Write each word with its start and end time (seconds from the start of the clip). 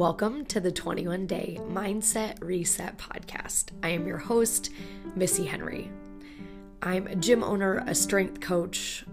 Welcome 0.00 0.46
to 0.46 0.60
the 0.60 0.72
21 0.72 1.26
Day 1.26 1.58
Mindset 1.68 2.38
Reset 2.40 2.96
Podcast. 2.96 3.66
I 3.82 3.90
am 3.90 4.06
your 4.06 4.16
host, 4.16 4.70
Missy 5.14 5.44
Henry. 5.44 5.90
I'm 6.80 7.06
a 7.06 7.14
gym 7.14 7.44
owner, 7.44 7.84
a 7.86 7.94
strength 7.94 8.40
coach, 8.40 9.04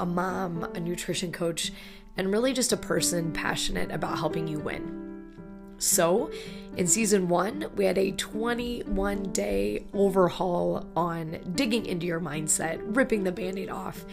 a 0.00 0.04
mom, 0.04 0.64
a 0.74 0.80
nutrition 0.80 1.30
coach, 1.30 1.70
and 2.16 2.32
really 2.32 2.52
just 2.52 2.72
a 2.72 2.76
person 2.76 3.32
passionate 3.32 3.92
about 3.92 4.18
helping 4.18 4.48
you 4.48 4.58
win. 4.58 5.32
So, 5.78 6.32
in 6.76 6.88
season 6.88 7.28
one, 7.28 7.70
we 7.76 7.84
had 7.84 7.96
a 7.96 8.10
21 8.10 9.30
day 9.30 9.86
overhaul 9.94 10.88
on 10.96 11.38
digging 11.54 11.86
into 11.86 12.04
your 12.06 12.20
mindset, 12.20 12.80
ripping 12.96 13.22
the 13.22 13.30
band 13.30 13.60
aid 13.60 13.70
off. 13.70 14.04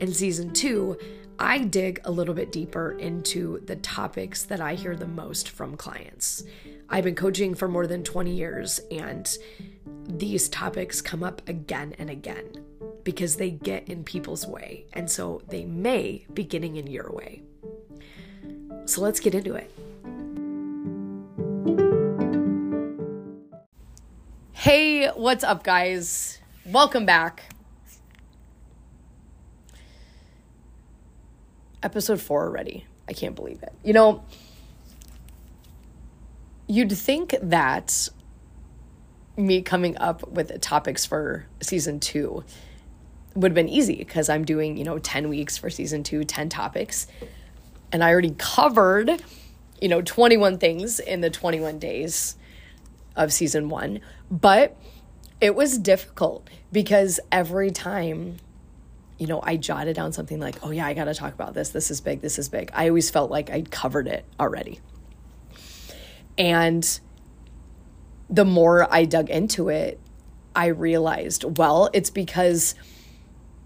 In 0.00 0.12
season 0.12 0.52
two, 0.52 0.98
I 1.40 1.58
dig 1.58 2.00
a 2.04 2.10
little 2.10 2.34
bit 2.34 2.50
deeper 2.50 2.92
into 2.98 3.60
the 3.60 3.76
topics 3.76 4.42
that 4.44 4.60
I 4.60 4.74
hear 4.74 4.96
the 4.96 5.06
most 5.06 5.50
from 5.50 5.76
clients. 5.76 6.42
I've 6.88 7.04
been 7.04 7.14
coaching 7.14 7.54
for 7.54 7.68
more 7.68 7.86
than 7.86 8.02
20 8.02 8.32
years, 8.32 8.80
and 8.90 9.38
these 10.08 10.48
topics 10.48 11.00
come 11.00 11.22
up 11.22 11.48
again 11.48 11.94
and 12.00 12.10
again 12.10 12.64
because 13.04 13.36
they 13.36 13.52
get 13.52 13.88
in 13.88 14.02
people's 14.02 14.48
way, 14.48 14.86
and 14.94 15.08
so 15.08 15.40
they 15.48 15.64
may 15.64 16.26
be 16.34 16.42
getting 16.42 16.74
in 16.74 16.88
your 16.88 17.12
way. 17.12 17.42
So 18.86 19.00
let's 19.00 19.20
get 19.20 19.34
into 19.34 19.54
it. 19.54 19.70
Hey, 24.54 25.06
what's 25.10 25.44
up, 25.44 25.62
guys? 25.62 26.40
Welcome 26.66 27.06
back. 27.06 27.54
Episode 31.82 32.20
four 32.20 32.44
already. 32.44 32.86
I 33.08 33.12
can't 33.12 33.34
believe 33.34 33.62
it. 33.62 33.72
You 33.82 33.92
know, 33.92 34.24
you'd 36.66 36.92
think 36.92 37.34
that 37.42 38.08
me 39.36 39.62
coming 39.62 39.96
up 39.98 40.28
with 40.28 40.60
topics 40.60 41.06
for 41.06 41.46
season 41.60 42.00
two 42.00 42.44
would 43.34 43.52
have 43.52 43.54
been 43.54 43.68
easy 43.68 43.96
because 43.96 44.28
I'm 44.28 44.44
doing, 44.44 44.76
you 44.76 44.84
know, 44.84 44.98
10 44.98 45.28
weeks 45.28 45.56
for 45.56 45.70
season 45.70 46.02
two, 46.02 46.24
10 46.24 46.48
topics. 46.48 47.06
And 47.92 48.02
I 48.02 48.10
already 48.10 48.34
covered, 48.36 49.22
you 49.80 49.88
know, 49.88 50.02
21 50.02 50.58
things 50.58 50.98
in 50.98 51.20
the 51.20 51.30
21 51.30 51.78
days 51.78 52.36
of 53.16 53.32
season 53.32 53.68
one. 53.68 54.00
But 54.30 54.76
it 55.40 55.54
was 55.54 55.78
difficult 55.78 56.48
because 56.72 57.20
every 57.30 57.70
time 57.70 58.38
you 59.18 59.26
know, 59.26 59.40
I 59.42 59.56
jotted 59.56 59.96
down 59.96 60.12
something 60.12 60.38
like, 60.38 60.56
oh, 60.62 60.70
yeah, 60.70 60.86
I 60.86 60.94
got 60.94 61.04
to 61.04 61.14
talk 61.14 61.34
about 61.34 61.54
this. 61.54 61.70
This 61.70 61.90
is 61.90 62.00
big. 62.00 62.20
This 62.20 62.38
is 62.38 62.48
big. 62.48 62.70
I 62.72 62.88
always 62.88 63.10
felt 63.10 63.30
like 63.30 63.50
I'd 63.50 63.70
covered 63.70 64.06
it 64.06 64.24
already. 64.38 64.80
And 66.36 67.00
the 68.30 68.44
more 68.44 68.86
I 68.92 69.04
dug 69.04 69.28
into 69.28 69.68
it, 69.68 69.98
I 70.54 70.66
realized, 70.66 71.58
well, 71.58 71.90
it's 71.92 72.10
because, 72.10 72.76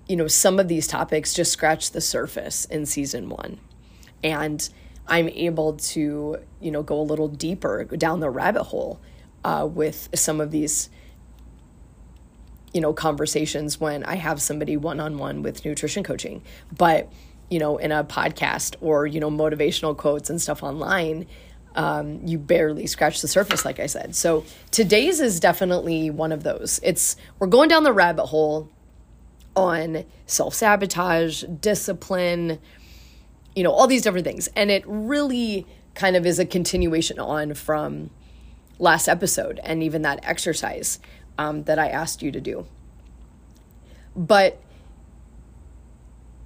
you 0.09 0.17
know, 0.17 0.27
some 0.27 0.59
of 0.59 0.69
these 0.69 0.87
topics 0.87 1.35
just 1.35 1.53
scratched 1.53 1.93
the 1.93 2.01
surface 2.01 2.65
in 2.65 2.87
season 2.87 3.29
one. 3.29 3.61
And 4.25 4.67
I'm 5.07 5.29
able 5.29 5.75
to, 5.75 6.39
you 6.61 6.71
know, 6.71 6.83
go 6.83 6.99
a 6.99 7.03
little 7.03 7.29
deeper 7.29 7.85
down 7.85 8.21
the 8.21 8.31
rabbit 8.31 8.65
hole 8.65 9.01
uh, 9.45 9.69
with 9.71 10.09
some 10.15 10.41
of 10.41 10.51
these 10.51 10.89
you 12.73 12.81
know, 12.81 12.93
conversations 12.93 13.81
when 13.81 14.05
I 14.05 14.17
have 14.17 14.41
somebody 14.41 14.77
one 14.77 15.01
on 15.01 15.19
one 15.19 15.43
with 15.43 15.65
nutrition 15.65 16.03
coaching. 16.03 16.43
But, 16.77 17.13
you 17.51 17.59
know, 17.59 17.77
in 17.77 17.93
a 17.93 18.03
podcast 18.05 18.77
or, 18.81 19.07
you 19.07 19.21
know, 19.21 19.31
motivational 19.31 19.97
quotes 19.97 20.31
and 20.31 20.41
stuff 20.41 20.63
online, 20.63 21.27
um, 21.75 22.21
you 22.27 22.39
barely 22.39 22.87
scratch 22.87 23.21
the 23.21 23.29
surface, 23.29 23.65
like 23.65 23.81
I 23.81 23.87
said. 23.87 24.15
So 24.15 24.45
today's 24.71 25.21
is 25.21 25.41
definitely 25.41 26.11
one 26.11 26.33
of 26.33 26.43
those. 26.43 26.81
It's, 26.83 27.17
we're 27.39 27.47
going 27.47 27.69
down 27.69 27.83
the 27.83 27.93
rabbit 27.93 28.27
hole 28.27 28.71
on 29.55 30.05
self 30.27 30.55
sabotage, 30.55 31.45
discipline, 31.61 32.59
you 33.55 33.63
know, 33.63 33.71
all 33.71 33.87
these 33.87 34.03
different 34.03 34.27
things. 34.27 34.49
And 34.57 34.71
it 34.71 34.85
really 34.87 35.67
kind 35.95 36.17
of 36.17 36.25
is 36.25 36.39
a 36.39 36.47
continuation 36.47 37.19
on 37.19 37.53
from 37.55 38.11
last 38.79 39.09
episode 39.09 39.61
and 39.63 39.83
even 39.83 40.03
that 40.03 40.21
exercise 40.23 40.99
um, 41.39 41.65
that 41.65 41.79
I 41.79 41.89
asked 41.89 42.23
you 42.23 42.31
to 42.33 42.41
do. 42.41 42.67
But 44.15 44.61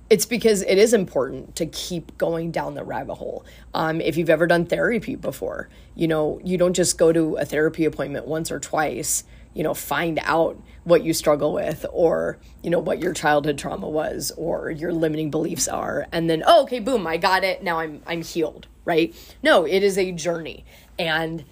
it's 0.09 0.27
because 0.27 0.63
it 0.63 0.79
is 0.79 0.95
important 0.95 1.57
to 1.57 1.67
keep 1.67 2.17
going 2.17 2.53
down 2.53 2.75
the 2.75 2.85
rabbit 2.85 3.17
hole. 3.17 3.45
Um, 3.75 4.01
if 4.01 4.17
you've 4.17 4.31
ever 4.31 4.47
done 4.47 4.65
therapy 4.65 5.17
before, 5.17 5.69
you 5.95 6.07
know, 6.07 6.41
you 6.45 6.57
don't 6.59 6.75
just 6.75 6.97
go 6.97 7.13
to 7.13 7.37
a 7.37 7.45
therapy 7.45 7.85
appointment 7.85 8.27
once 8.27 8.53
or 8.53 8.61
twice, 8.61 9.25
you 9.53 9.65
know, 9.65 9.75
find 9.75 10.21
out 10.23 10.63
what 10.85 11.03
you 11.03 11.13
struggle 11.13 11.53
with 11.53 11.85
or, 11.91 12.39
you 12.63 12.71
know, 12.71 12.79
what 12.79 13.01
your 13.01 13.13
childhood 13.13 13.59
trauma 13.59 13.89
was 13.89 14.31
or 14.37 14.71
your 14.71 14.93
limiting 14.93 15.31
beliefs 15.31 15.67
are. 15.67 16.07
And 16.13 16.31
then, 16.31 16.45
oh, 16.47 16.63
okay, 16.65 16.79
boom, 16.79 17.07
I 17.07 17.17
got 17.17 17.43
it. 17.43 17.65
Now 17.65 17.81
I'm, 17.81 18.03
I'm 18.07 18.23
healed, 18.23 18.69
right? 18.85 19.15
No, 19.43 19.65
it 19.65 19.83
is 19.83 19.99
a 19.99 20.13
journey. 20.13 20.65
And 20.99 21.45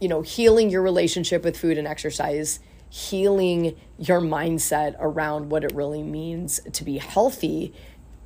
you 0.00 0.08
know, 0.08 0.22
healing 0.22 0.70
your 0.70 0.82
relationship 0.82 1.44
with 1.44 1.56
food 1.56 1.78
and 1.78 1.86
exercise, 1.86 2.60
healing 2.88 3.76
your 3.98 4.20
mindset 4.20 4.96
around 4.98 5.50
what 5.50 5.64
it 5.64 5.72
really 5.74 6.02
means 6.02 6.60
to 6.72 6.84
be 6.84 6.98
healthy. 6.98 7.72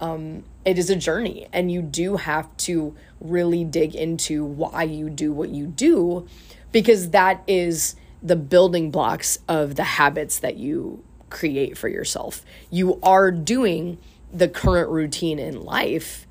Um, 0.00 0.44
it 0.64 0.78
is 0.78 0.90
a 0.90 0.96
journey, 0.96 1.46
and 1.52 1.70
you 1.70 1.82
do 1.82 2.16
have 2.16 2.54
to 2.58 2.94
really 3.20 3.64
dig 3.64 3.94
into 3.94 4.44
why 4.44 4.82
you 4.82 5.08
do 5.08 5.32
what 5.32 5.50
you 5.50 5.66
do 5.66 6.26
because 6.72 7.10
that 7.10 7.42
is 7.46 7.94
the 8.22 8.36
building 8.36 8.90
blocks 8.90 9.38
of 9.48 9.74
the 9.74 9.84
habits 9.84 10.38
that 10.40 10.56
you 10.56 11.02
create 11.30 11.76
for 11.76 11.88
yourself. 11.88 12.44
You 12.70 12.98
are 13.02 13.30
doing 13.30 13.98
the 14.32 14.48
current 14.48 14.88
routine 14.90 15.38
in 15.38 15.62
life 15.62 16.26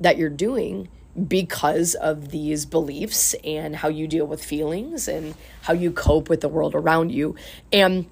that 0.00 0.16
you're 0.16 0.30
doing 0.30 0.88
because 1.28 1.94
of 1.94 2.30
these 2.30 2.66
beliefs 2.66 3.34
and 3.44 3.76
how 3.76 3.88
you 3.88 4.06
deal 4.08 4.26
with 4.26 4.44
feelings 4.44 5.06
and 5.06 5.34
how 5.62 5.72
you 5.72 5.92
cope 5.92 6.28
with 6.28 6.40
the 6.40 6.48
world 6.48 6.74
around 6.74 7.10
you. 7.12 7.36
And 7.72 8.06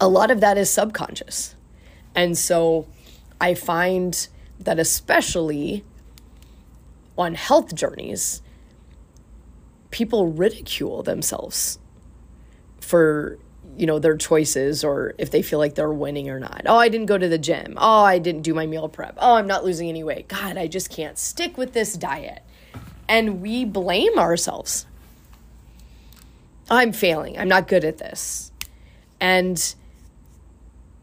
a 0.00 0.08
lot 0.08 0.30
of 0.30 0.40
that 0.40 0.56
is 0.56 0.70
subconscious. 0.70 1.54
And 2.14 2.38
so 2.38 2.86
I 3.40 3.54
find 3.54 4.28
that, 4.60 4.78
especially 4.78 5.84
on 7.18 7.34
health 7.34 7.74
journeys, 7.74 8.42
people 9.90 10.28
ridicule 10.28 11.02
themselves 11.02 11.78
for 12.80 13.38
you 13.76 13.86
know 13.86 13.98
their 13.98 14.16
choices 14.16 14.84
or 14.84 15.14
if 15.18 15.30
they 15.30 15.42
feel 15.42 15.58
like 15.58 15.74
they're 15.74 15.92
winning 15.92 16.28
or 16.28 16.38
not. 16.38 16.62
Oh, 16.66 16.76
I 16.76 16.88
didn't 16.88 17.06
go 17.06 17.18
to 17.18 17.28
the 17.28 17.38
gym. 17.38 17.74
Oh, 17.76 18.02
I 18.02 18.18
didn't 18.18 18.42
do 18.42 18.54
my 18.54 18.66
meal 18.66 18.88
prep. 18.88 19.16
Oh, 19.18 19.34
I'm 19.34 19.46
not 19.46 19.64
losing 19.64 19.88
any 19.88 20.04
weight. 20.04 20.28
God, 20.28 20.56
I 20.56 20.66
just 20.66 20.90
can't 20.90 21.18
stick 21.18 21.56
with 21.56 21.72
this 21.72 21.94
diet. 21.94 22.42
And 23.08 23.40
we 23.40 23.64
blame 23.64 24.18
ourselves. 24.18 24.86
I'm 26.70 26.92
failing. 26.92 27.38
I'm 27.38 27.48
not 27.48 27.66
good 27.66 27.84
at 27.84 27.98
this. 27.98 28.52
And 29.20 29.74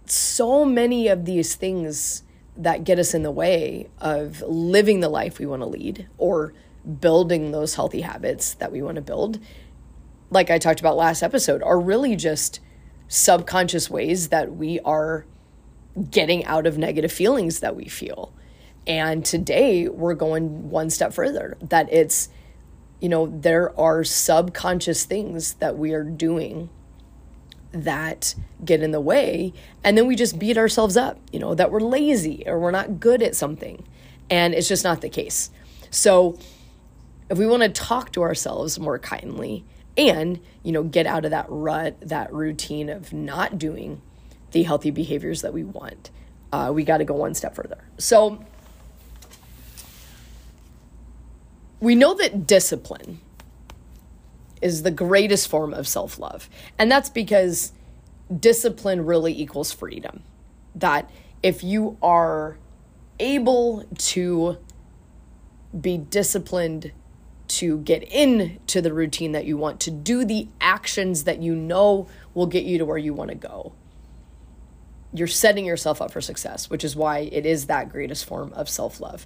so 0.06 0.64
many 0.64 1.08
of 1.10 1.26
these 1.26 1.56
things 1.56 2.24
that 2.56 2.84
get 2.84 2.98
us 2.98 3.14
in 3.14 3.24
the 3.24 3.32
way 3.32 3.90
of 4.00 4.42
living 4.42 5.02
the 5.02 5.10
life 5.10 5.40
we 5.40 5.46
want 5.46 5.62
to 5.62 5.68
lead 5.68 6.08
or 6.18 6.54
building 7.02 7.52
those 7.52 7.76
healthy 7.76 8.02
habits 8.02 8.54
that 8.56 8.72
we 8.72 8.82
want 8.82 8.96
to 8.96 9.02
build 9.02 9.40
like 10.30 10.50
I 10.50 10.58
talked 10.58 10.80
about 10.80 10.98
last 10.98 11.24
episode, 11.24 11.64
are 11.64 11.80
really 11.80 12.16
just 12.16 12.60
subconscious 13.08 13.90
ways 13.90 14.30
that 14.30 14.56
we 14.56 14.80
are 14.82 15.26
getting 16.12 16.46
out 16.46 16.68
of 16.68 16.78
negative 16.78 17.12
feelings 17.12 17.60
that 17.62 17.76
we 17.76 17.86
feel. 17.86 18.34
And 18.86 19.26
today 19.26 19.88
we're 19.88 20.14
going 20.14 20.70
one 20.70 20.90
step 20.90 21.14
further 21.14 21.58
that 21.62 21.92
it's, 21.92 22.30
you 23.00 23.10
know, 23.10 23.28
there 23.28 23.78
are 23.80 24.04
subconscious 24.04 25.06
things 25.06 25.56
that 25.56 25.78
we 25.78 25.94
are 25.94 26.04
doing 26.04 26.70
that 27.72 28.36
get 28.64 28.82
in 28.82 28.92
the 28.92 29.02
way. 29.02 29.54
And 29.84 29.98
then 29.98 30.08
we 30.08 30.16
just 30.16 30.40
beat 30.40 30.58
ourselves 30.58 30.96
up, 30.96 31.20
you 31.32 31.40
know, 31.40 31.54
that 31.56 31.72
we're 31.72 31.80
lazy 31.80 32.44
or 32.46 32.60
we're 32.60 32.72
not 32.72 33.00
good 33.00 33.22
at 33.22 33.36
something. 33.36 33.86
And 34.30 34.54
it's 34.54 34.68
just 34.68 34.84
not 34.84 35.02
the 35.02 35.10
case. 35.10 35.52
So 35.90 36.38
if 37.30 37.38
we 37.38 37.46
want 37.46 37.64
to 37.64 37.70
talk 37.70 38.12
to 38.14 38.22
ourselves 38.22 38.80
more 38.80 39.00
kindly, 39.00 39.66
and 39.98 40.40
you 40.64 40.72
know 40.72 40.84
get 40.84 41.08
out 41.08 41.26
of 41.26 41.32
that 41.32 41.46
rut 41.50 41.98
that 42.02 42.32
routine 42.32 42.90
of 42.90 43.12
not 43.12 43.58
doing 43.58 44.02
the 44.52 44.64
healthy 44.64 44.92
behaviors 44.92 45.42
that 45.42 45.54
we 45.54 45.64
want. 45.64 46.10
Uh, 46.52 46.72
we 46.74 46.84
got 46.84 46.98
to 46.98 47.06
go 47.06 47.14
one 47.14 47.34
step 47.34 47.54
further. 47.54 47.84
So 47.98 48.44
we 51.80 51.96
know 51.96 52.14
that 52.16 52.48
discipline 52.48 53.20
is 54.62 54.84
the 54.84 54.92
greatest 54.92 55.50
form 55.50 55.74
of 55.74 55.88
self-love 55.88 56.50
and 56.80 56.90
that's 56.90 57.10
because 57.10 57.74
discipline 58.40 59.06
really 59.06 59.40
equals 59.40 59.72
freedom. 59.72 60.24
That 60.76 61.10
if 61.44 61.64
you 61.64 61.98
are 62.02 62.58
able 63.20 63.86
to 63.98 64.58
be 65.80 65.98
disciplined 65.98 66.92
to 67.48 67.80
get 67.80 68.04
into 68.04 68.82
the 68.82 68.94
routine 68.94 69.32
that 69.32 69.46
you 69.46 69.58
want, 69.58 69.80
to 69.82 69.92
do 69.92 70.26
the 70.26 70.48
actions 70.60 71.24
that 71.24 71.42
you 71.42 71.56
know 71.56 72.08
will 72.34 72.48
get 72.48 72.64
you 72.64 72.78
to 72.78 72.86
where 72.86 72.98
you 72.98 73.14
want 73.14 73.30
to 73.30 73.36
go. 73.36 73.74
You're 75.14 75.28
setting 75.28 75.66
yourself 75.66 76.02
up 76.02 76.12
for 76.12 76.22
success, 76.22 76.70
which 76.70 76.84
is 76.84 76.96
why 76.96 77.20
it 77.20 77.46
is 77.46 77.68
that 77.68 77.90
greatest 77.90 78.26
form 78.26 78.52
of 78.54 78.70
self 78.70 79.00
love. 79.00 79.26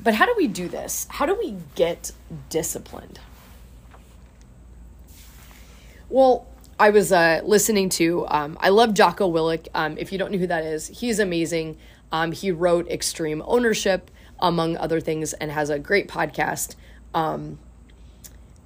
But 0.00 0.14
how 0.14 0.26
do 0.26 0.34
we 0.36 0.46
do 0.46 0.68
this? 0.68 1.06
How 1.10 1.26
do 1.26 1.34
we 1.34 1.56
get 1.74 2.12
disciplined? 2.50 3.20
Well, 6.08 6.46
I 6.78 6.90
was 6.90 7.10
uh, 7.10 7.40
listening 7.44 7.88
to, 7.90 8.26
um, 8.28 8.56
I 8.60 8.68
love 8.68 8.94
Jocko 8.94 9.30
Willink. 9.30 9.66
Um, 9.74 9.98
if 9.98 10.12
you 10.12 10.18
don't 10.18 10.30
know 10.30 10.38
who 10.38 10.46
that 10.46 10.64
is, 10.64 10.86
he's 10.86 11.18
amazing. 11.18 11.76
Um, 12.12 12.32
he 12.32 12.52
wrote 12.52 12.88
Extreme 12.88 13.42
Ownership, 13.46 14.10
among 14.38 14.76
other 14.76 15.00
things, 15.00 15.32
and 15.34 15.50
has 15.50 15.70
a 15.70 15.78
great 15.78 16.08
podcast. 16.08 16.76
Um, 17.14 17.58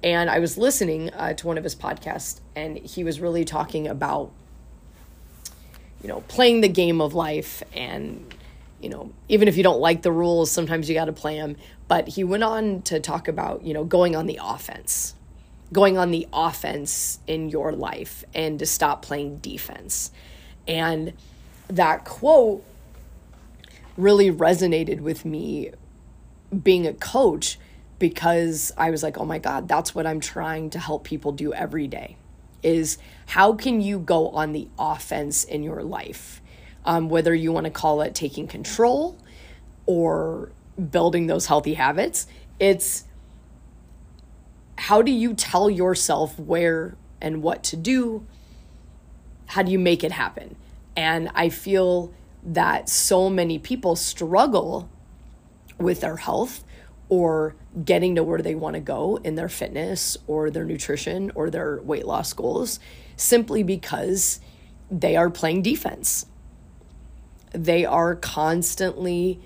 and 0.03 0.29
I 0.29 0.39
was 0.39 0.57
listening 0.57 1.11
uh, 1.13 1.33
to 1.33 1.47
one 1.47 1.57
of 1.57 1.63
his 1.63 1.75
podcasts, 1.75 2.39
and 2.55 2.77
he 2.77 3.03
was 3.03 3.19
really 3.19 3.45
talking 3.45 3.87
about, 3.87 4.31
you 6.01 6.09
know, 6.09 6.21
playing 6.27 6.61
the 6.61 6.67
game 6.67 6.99
of 6.99 7.13
life. 7.13 7.63
And, 7.73 8.33
you 8.81 8.89
know, 8.89 9.11
even 9.29 9.47
if 9.47 9.55
you 9.55 9.63
don't 9.63 9.79
like 9.79 10.01
the 10.01 10.11
rules, 10.11 10.51
sometimes 10.51 10.89
you 10.89 10.95
got 10.95 11.05
to 11.05 11.13
play 11.13 11.37
them. 11.37 11.55
But 11.87 12.09
he 12.09 12.23
went 12.23 12.43
on 12.43 12.81
to 12.83 12.99
talk 12.99 13.27
about, 13.27 13.63
you 13.63 13.73
know, 13.73 13.83
going 13.83 14.15
on 14.15 14.27
the 14.27 14.39
offense 14.41 15.15
going 15.73 15.97
on 15.97 16.11
the 16.11 16.27
offense 16.31 17.19
in 17.27 17.49
your 17.49 17.71
life 17.71 18.23
and 18.33 18.59
to 18.59 18.65
stop 18.65 19.01
playing 19.01 19.37
defense. 19.37 20.11
And 20.67 21.13
that 21.67 22.05
quote 22.05 22.63
really 23.97 24.31
resonated 24.31 25.01
with 25.01 25.25
me 25.25 25.71
being 26.63 26.85
a 26.87 26.93
coach 26.93 27.57
because 27.99 28.71
I 28.77 28.89
was 28.89 29.03
like, 29.03 29.17
"Oh 29.17 29.25
my 29.25 29.39
god, 29.39 29.67
that's 29.67 29.95
what 29.95 30.05
I'm 30.05 30.19
trying 30.19 30.69
to 30.71 30.79
help 30.79 31.03
people 31.03 31.31
do 31.31 31.53
every 31.53 31.87
day." 31.87 32.17
Is 32.61 32.97
how 33.27 33.53
can 33.53 33.81
you 33.81 33.99
go 33.99 34.29
on 34.29 34.53
the 34.53 34.67
offense 34.79 35.43
in 35.43 35.63
your 35.63 35.83
life? 35.83 36.41
Um, 36.85 37.09
whether 37.09 37.33
you 37.33 37.51
want 37.51 37.65
to 37.65 37.71
call 37.71 38.01
it 38.01 38.13
taking 38.13 38.47
control 38.47 39.17
or 39.85 40.51
building 40.91 41.27
those 41.27 41.47
healthy 41.47 41.75
habits, 41.75 42.27
it's 42.59 43.05
how 44.77 45.01
do 45.01 45.11
you 45.11 45.33
tell 45.33 45.69
yourself 45.69 46.37
where 46.39 46.95
and 47.21 47.41
what 47.41 47.63
to 47.63 47.77
do? 47.77 48.25
How 49.47 49.63
do 49.63 49.71
you 49.71 49.79
make 49.79 50.03
it 50.03 50.11
happen? 50.11 50.55
And 50.95 51.29
I 51.33 51.49
feel 51.49 52.13
that 52.43 52.89
so 52.89 53.29
many 53.29 53.57
people 53.57 53.95
struggle 53.95 54.89
with 55.79 56.01
their 56.01 56.17
health 56.17 56.63
or 57.13 57.53
getting 57.85 58.15
to 58.15 58.23
where 58.23 58.41
they 58.41 58.55
want 58.55 58.73
to 58.73 58.79
go 58.79 59.19
in 59.23 59.35
their 59.35 59.47
fitness 59.47 60.17
or 60.25 60.49
their 60.49 60.65
nutrition 60.65 61.31
or 61.35 61.51
their 61.51 61.79
weight 61.83 62.07
loss 62.07 62.33
goals 62.33 62.79
simply 63.15 63.61
because 63.61 64.39
they 64.89 65.15
are 65.15 65.29
playing 65.29 65.61
defense. 65.61 66.25
They 67.51 67.85
are 67.85 68.15
constantly 68.15 69.39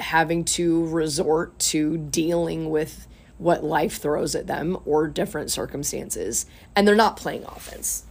having 0.00 0.44
to 0.44 0.86
resort 0.88 1.58
to 1.58 1.96
dealing 1.96 2.68
with 2.68 3.08
what 3.38 3.64
life 3.64 3.96
throws 3.96 4.34
at 4.34 4.46
them 4.46 4.76
or 4.84 5.08
different 5.08 5.50
circumstances, 5.50 6.44
and 6.76 6.86
they're 6.86 6.94
not 6.94 7.16
playing 7.16 7.44
offense. 7.44 8.04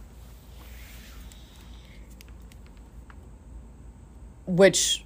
Which 4.44 5.04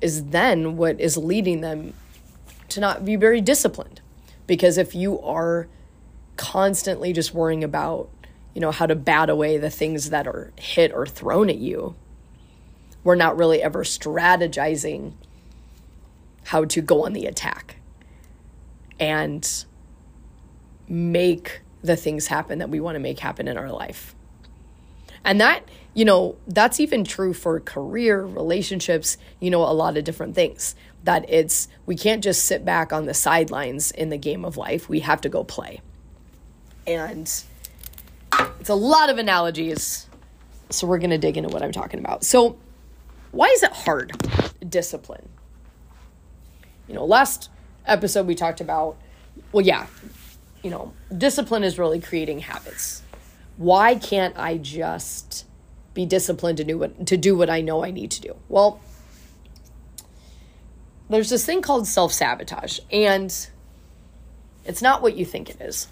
is 0.00 0.28
then 0.28 0.78
what 0.78 0.98
is 0.98 1.18
leading 1.18 1.60
them 1.60 1.92
to 2.68 2.80
not 2.80 3.04
be 3.04 3.16
very 3.16 3.40
disciplined. 3.40 4.00
Because 4.46 4.78
if 4.78 4.94
you 4.94 5.20
are 5.20 5.68
constantly 6.36 7.12
just 7.12 7.34
worrying 7.34 7.64
about, 7.64 8.08
you 8.54 8.60
know, 8.60 8.70
how 8.70 8.86
to 8.86 8.94
bat 8.94 9.28
away 9.28 9.58
the 9.58 9.70
things 9.70 10.10
that 10.10 10.26
are 10.26 10.52
hit 10.56 10.92
or 10.92 11.06
thrown 11.06 11.50
at 11.50 11.58
you, 11.58 11.94
we're 13.02 13.14
not 13.14 13.36
really 13.36 13.62
ever 13.62 13.84
strategizing 13.84 15.12
how 16.44 16.64
to 16.64 16.80
go 16.80 17.04
on 17.04 17.12
the 17.12 17.26
attack 17.26 17.76
and 18.98 19.64
make 20.88 21.62
the 21.82 21.96
things 21.96 22.28
happen 22.28 22.58
that 22.58 22.68
we 22.68 22.80
want 22.80 22.94
to 22.94 23.00
make 23.00 23.18
happen 23.18 23.48
in 23.48 23.56
our 23.56 23.70
life. 23.70 24.14
And 25.24 25.40
that, 25.40 25.68
you 25.96 26.04
know, 26.04 26.36
that's 26.46 26.78
even 26.78 27.04
true 27.04 27.32
for 27.32 27.58
career, 27.58 28.22
relationships, 28.22 29.16
you 29.40 29.48
know, 29.48 29.62
a 29.62 29.72
lot 29.72 29.96
of 29.96 30.04
different 30.04 30.34
things. 30.34 30.74
That 31.04 31.24
it's, 31.26 31.68
we 31.86 31.96
can't 31.96 32.22
just 32.22 32.44
sit 32.44 32.66
back 32.66 32.92
on 32.92 33.06
the 33.06 33.14
sidelines 33.14 33.92
in 33.92 34.10
the 34.10 34.18
game 34.18 34.44
of 34.44 34.58
life. 34.58 34.90
We 34.90 35.00
have 35.00 35.22
to 35.22 35.30
go 35.30 35.42
play. 35.42 35.80
And 36.86 37.22
it's 38.60 38.68
a 38.68 38.74
lot 38.74 39.08
of 39.08 39.16
analogies. 39.16 40.06
So 40.68 40.86
we're 40.86 40.98
going 40.98 41.10
to 41.10 41.18
dig 41.18 41.38
into 41.38 41.48
what 41.48 41.62
I'm 41.62 41.72
talking 41.72 41.98
about. 41.98 42.24
So, 42.24 42.58
why 43.30 43.46
is 43.46 43.62
it 43.62 43.72
hard? 43.72 44.12
Discipline. 44.68 45.30
You 46.88 46.94
know, 46.94 47.06
last 47.06 47.48
episode 47.86 48.26
we 48.26 48.34
talked 48.34 48.60
about 48.60 48.98
well, 49.52 49.64
yeah, 49.64 49.86
you 50.62 50.70
know, 50.70 50.92
discipline 51.16 51.64
is 51.64 51.78
really 51.78 52.00
creating 52.00 52.40
habits. 52.40 53.02
Why 53.56 53.94
can't 53.94 54.36
I 54.38 54.58
just 54.58 55.46
be 55.96 56.06
disciplined 56.06 56.58
to 56.58 56.64
do 56.64 56.78
what 56.78 57.06
to 57.08 57.16
do 57.16 57.36
what 57.36 57.50
I 57.50 57.60
know 57.60 57.84
I 57.84 57.90
need 57.90 58.12
to 58.12 58.20
do? 58.20 58.36
Well, 58.48 58.80
there's 61.10 61.30
this 61.30 61.44
thing 61.44 61.62
called 61.62 61.88
self-sabotage 61.88 62.78
and 62.92 63.34
it's 64.64 64.82
not 64.82 65.02
what 65.02 65.16
you 65.16 65.24
think 65.24 65.50
it 65.50 65.60
is. 65.60 65.88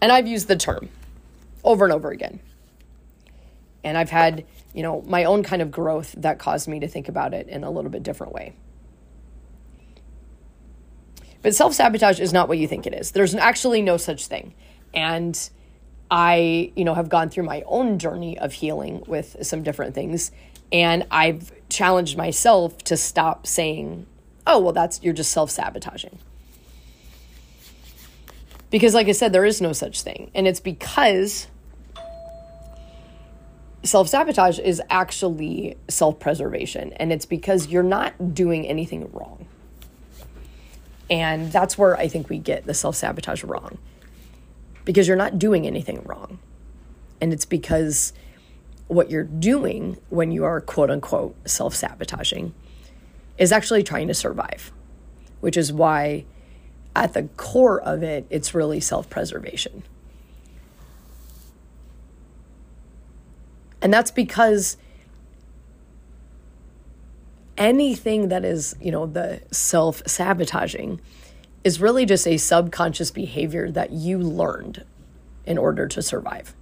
And 0.00 0.12
I've 0.12 0.28
used 0.28 0.46
the 0.46 0.56
term 0.56 0.88
over 1.64 1.84
and 1.84 1.92
over 1.92 2.10
again. 2.10 2.40
And 3.82 3.96
I've 3.96 4.10
had, 4.10 4.44
you 4.74 4.82
know, 4.82 5.02
my 5.02 5.24
own 5.24 5.42
kind 5.42 5.62
of 5.62 5.70
growth 5.70 6.14
that 6.18 6.38
caused 6.38 6.68
me 6.68 6.80
to 6.80 6.88
think 6.88 7.08
about 7.08 7.34
it 7.34 7.48
in 7.48 7.64
a 7.64 7.70
little 7.70 7.90
bit 7.90 8.02
different 8.02 8.32
way. 8.32 8.54
But 11.42 11.54
self 11.54 11.74
sabotage 11.74 12.20
is 12.20 12.32
not 12.32 12.48
what 12.48 12.58
you 12.58 12.68
think 12.68 12.86
it 12.86 12.94
is. 12.94 13.12
There's 13.12 13.34
actually 13.34 13.82
no 13.82 13.96
such 13.96 14.26
thing. 14.26 14.54
And 14.92 15.38
I, 16.10 16.72
you 16.74 16.84
know, 16.84 16.94
have 16.94 17.08
gone 17.08 17.28
through 17.28 17.44
my 17.44 17.62
own 17.66 17.98
journey 17.98 18.38
of 18.38 18.52
healing 18.52 19.04
with 19.06 19.36
some 19.42 19.62
different 19.62 19.94
things. 19.94 20.30
And 20.72 21.06
I've 21.10 21.52
challenged 21.68 22.16
myself 22.16 22.78
to 22.84 22.96
stop 22.96 23.46
saying, 23.46 24.06
oh, 24.46 24.58
well, 24.58 24.72
that's, 24.72 25.02
you're 25.02 25.14
just 25.14 25.32
self 25.32 25.50
sabotaging. 25.50 26.18
Because, 28.70 28.94
like 28.94 29.08
I 29.08 29.12
said, 29.12 29.32
there 29.32 29.44
is 29.44 29.60
no 29.60 29.72
such 29.72 30.02
thing. 30.02 30.30
And 30.34 30.46
it's 30.46 30.60
because 30.60 31.46
self 33.82 34.08
sabotage 34.08 34.58
is 34.58 34.82
actually 34.90 35.76
self 35.88 36.18
preservation. 36.18 36.92
And 36.94 37.12
it's 37.12 37.26
because 37.26 37.68
you're 37.68 37.82
not 37.82 38.34
doing 38.34 38.66
anything 38.66 39.10
wrong. 39.12 39.46
And 41.10 41.50
that's 41.50 41.78
where 41.78 41.96
I 41.96 42.08
think 42.08 42.28
we 42.28 42.38
get 42.38 42.66
the 42.66 42.74
self 42.74 42.96
sabotage 42.96 43.44
wrong 43.44 43.78
because 44.88 45.06
you're 45.06 45.18
not 45.18 45.38
doing 45.38 45.66
anything 45.66 46.00
wrong. 46.06 46.38
And 47.20 47.30
it's 47.30 47.44
because 47.44 48.14
what 48.86 49.10
you're 49.10 49.22
doing 49.22 49.98
when 50.08 50.32
you 50.32 50.46
are 50.46 50.62
quote 50.62 50.90
unquote 50.90 51.36
self 51.46 51.74
sabotaging 51.74 52.54
is 53.36 53.52
actually 53.52 53.82
trying 53.82 54.08
to 54.08 54.14
survive, 54.14 54.72
which 55.42 55.58
is 55.58 55.70
why 55.70 56.24
at 56.96 57.12
the 57.12 57.24
core 57.36 57.82
of 57.82 58.02
it, 58.02 58.26
it's 58.30 58.54
really 58.54 58.80
self 58.80 59.10
preservation. 59.10 59.82
And 63.82 63.92
that's 63.92 64.10
because 64.10 64.78
anything 67.58 68.28
that 68.28 68.42
is, 68.42 68.74
you 68.80 68.90
know, 68.90 69.04
the 69.04 69.42
self 69.50 70.00
sabotaging 70.06 70.98
is 71.68 71.82
really 71.82 72.06
just 72.06 72.26
a 72.26 72.38
subconscious 72.38 73.10
behavior 73.10 73.70
that 73.70 73.92
you 73.92 74.18
learned 74.18 74.86
in 75.44 75.58
order 75.58 75.86
to 75.86 76.00
survive. 76.00 76.54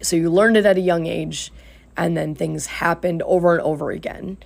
So 0.00 0.14
you 0.14 0.30
learned 0.30 0.56
it 0.56 0.64
at 0.64 0.76
a 0.76 0.80
young 0.80 1.06
age, 1.06 1.52
and 1.96 2.16
then 2.16 2.36
things 2.36 2.66
happened 2.66 3.20
over 3.22 3.52
and 3.52 3.60
over 3.62 3.90
again 3.90 4.38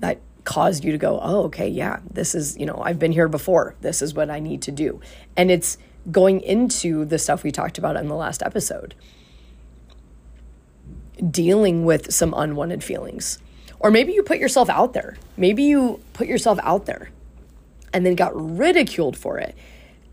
that 0.00 0.18
caused 0.42 0.82
you 0.82 0.90
to 0.90 0.98
go, 0.98 1.20
oh, 1.22 1.44
okay, 1.44 1.68
yeah, 1.68 2.00
this 2.10 2.34
is, 2.34 2.58
you 2.58 2.66
know, 2.66 2.82
I've 2.84 2.98
been 2.98 3.12
here 3.12 3.28
before. 3.28 3.76
This 3.80 4.02
is 4.02 4.12
what 4.12 4.28
I 4.28 4.40
need 4.40 4.60
to 4.62 4.72
do. 4.72 5.00
And 5.36 5.48
it's 5.48 5.78
going 6.10 6.40
into 6.40 7.04
the 7.04 7.16
stuff 7.16 7.44
we 7.44 7.52
talked 7.52 7.78
about 7.78 7.94
in 7.96 8.08
the 8.08 8.16
last 8.16 8.42
episode 8.42 8.96
dealing 11.30 11.84
with 11.84 12.12
some 12.12 12.34
unwanted 12.36 12.82
feelings 12.82 13.38
or 13.78 13.92
maybe 13.92 14.12
you 14.14 14.24
put 14.24 14.38
yourself 14.38 14.68
out 14.68 14.92
there. 14.92 15.16
Maybe 15.36 15.62
you 15.62 16.00
put 16.12 16.26
yourself 16.26 16.58
out 16.62 16.86
there 16.86 17.10
and 17.92 18.04
then 18.04 18.14
got 18.14 18.32
ridiculed 18.34 19.16
for 19.16 19.38
it. 19.38 19.56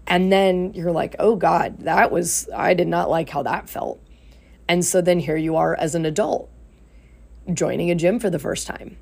And 0.07 0.31
then 0.31 0.73
you're 0.73 0.91
like, 0.91 1.15
oh 1.19 1.35
God, 1.35 1.79
that 1.79 2.11
was, 2.11 2.47
I 2.55 2.73
did 2.73 2.87
not 2.87 3.09
like 3.09 3.29
how 3.29 3.43
that 3.43 3.69
felt. 3.69 3.99
And 4.67 4.83
so 4.83 5.01
then 5.01 5.19
here 5.19 5.37
you 5.37 5.55
are 5.55 5.75
as 5.75 5.95
an 5.95 6.05
adult 6.05 6.49
joining 7.53 7.91
a 7.91 7.95
gym 7.95 8.19
for 8.19 8.29
the 8.29 8.39
first 8.39 8.67
time 8.67 8.97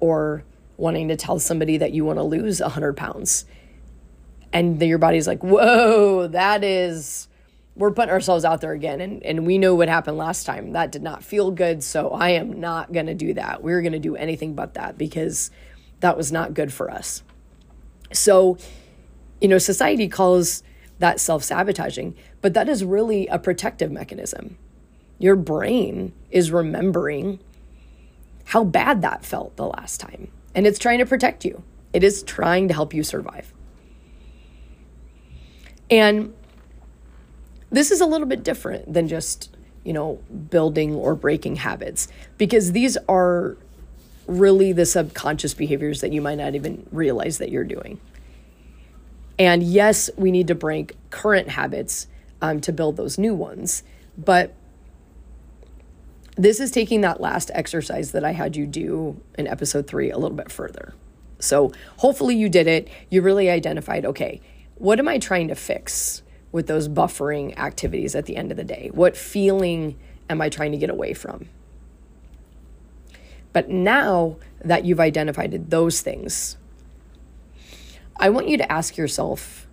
or 0.00 0.44
wanting 0.76 1.08
to 1.08 1.16
tell 1.16 1.38
somebody 1.38 1.76
that 1.78 1.92
you 1.92 2.04
want 2.04 2.18
to 2.18 2.22
lose 2.22 2.60
100 2.60 2.96
pounds. 2.96 3.44
And 4.52 4.80
your 4.82 4.98
body's 4.98 5.26
like, 5.26 5.42
whoa, 5.42 6.26
that 6.28 6.62
is, 6.62 7.28
we're 7.74 7.90
putting 7.90 8.10
ourselves 8.10 8.44
out 8.44 8.60
there 8.60 8.72
again. 8.72 9.00
And, 9.00 9.22
and 9.24 9.46
we 9.46 9.58
know 9.58 9.74
what 9.74 9.88
happened 9.88 10.18
last 10.18 10.44
time. 10.44 10.72
That 10.72 10.92
did 10.92 11.02
not 11.02 11.22
feel 11.22 11.50
good. 11.50 11.82
So 11.82 12.10
I 12.10 12.30
am 12.30 12.60
not 12.60 12.92
going 12.92 13.06
to 13.06 13.14
do 13.14 13.34
that. 13.34 13.62
We're 13.62 13.80
going 13.80 13.92
to 13.92 13.98
do 13.98 14.16
anything 14.16 14.54
but 14.54 14.74
that 14.74 14.98
because 14.98 15.50
that 16.00 16.16
was 16.16 16.30
not 16.30 16.52
good 16.52 16.72
for 16.72 16.90
us. 16.90 17.22
So, 18.12 18.58
you 19.40 19.48
know, 19.48 19.58
society 19.58 20.08
calls 20.08 20.62
that 20.98 21.20
self 21.20 21.42
sabotaging, 21.42 22.14
but 22.40 22.54
that 22.54 22.68
is 22.68 22.84
really 22.84 23.26
a 23.26 23.38
protective 23.38 23.90
mechanism. 23.90 24.56
Your 25.18 25.36
brain 25.36 26.12
is 26.30 26.50
remembering 26.50 27.40
how 28.44 28.64
bad 28.64 29.02
that 29.02 29.24
felt 29.24 29.56
the 29.56 29.66
last 29.66 30.00
time, 30.00 30.28
and 30.54 30.66
it's 30.66 30.78
trying 30.78 30.98
to 30.98 31.06
protect 31.06 31.44
you. 31.44 31.62
It 31.92 32.02
is 32.02 32.22
trying 32.22 32.68
to 32.68 32.74
help 32.74 32.94
you 32.94 33.02
survive. 33.02 33.52
And 35.90 36.34
this 37.70 37.90
is 37.90 38.00
a 38.00 38.06
little 38.06 38.26
bit 38.26 38.44
different 38.44 38.92
than 38.92 39.08
just, 39.08 39.54
you 39.84 39.92
know, 39.92 40.20
building 40.50 40.94
or 40.94 41.14
breaking 41.14 41.56
habits 41.56 42.08
because 42.38 42.72
these 42.72 42.96
are 43.08 43.56
really 44.26 44.72
the 44.72 44.86
subconscious 44.86 45.54
behaviors 45.54 46.00
that 46.00 46.12
you 46.12 46.20
might 46.20 46.36
not 46.36 46.54
even 46.54 46.86
realize 46.92 47.38
that 47.38 47.50
you're 47.50 47.64
doing. 47.64 48.00
And 49.38 49.62
yes, 49.62 50.10
we 50.16 50.30
need 50.30 50.48
to 50.48 50.54
break 50.54 50.96
current 51.10 51.48
habits 51.48 52.06
um, 52.40 52.60
to 52.60 52.72
build 52.72 52.96
those 52.96 53.18
new 53.18 53.34
ones. 53.34 53.82
But 54.16 54.54
this 56.36 56.60
is 56.60 56.70
taking 56.70 57.00
that 57.02 57.20
last 57.20 57.50
exercise 57.54 58.12
that 58.12 58.24
I 58.24 58.32
had 58.32 58.56
you 58.56 58.66
do 58.66 59.20
in 59.38 59.46
episode 59.46 59.86
three 59.86 60.10
a 60.10 60.18
little 60.18 60.36
bit 60.36 60.50
further. 60.50 60.94
So 61.38 61.72
hopefully 61.98 62.36
you 62.36 62.48
did 62.48 62.66
it. 62.66 62.88
You 63.10 63.22
really 63.22 63.50
identified 63.50 64.06
okay, 64.06 64.40
what 64.76 64.98
am 64.98 65.08
I 65.08 65.18
trying 65.18 65.48
to 65.48 65.54
fix 65.54 66.22
with 66.50 66.66
those 66.66 66.88
buffering 66.88 67.56
activities 67.58 68.14
at 68.14 68.26
the 68.26 68.36
end 68.36 68.50
of 68.50 68.56
the 68.56 68.64
day? 68.64 68.90
What 68.92 69.16
feeling 69.16 69.98
am 70.30 70.40
I 70.40 70.48
trying 70.48 70.72
to 70.72 70.78
get 70.78 70.90
away 70.90 71.14
from? 71.14 71.48
But 73.52 73.68
now 73.68 74.36
that 74.64 74.84
you've 74.84 75.00
identified 75.00 75.70
those 75.70 76.00
things, 76.00 76.56
I 78.16 78.30
want 78.30 78.48
you 78.48 78.56
to 78.56 78.70
ask 78.72 78.96
yourself 78.96 79.66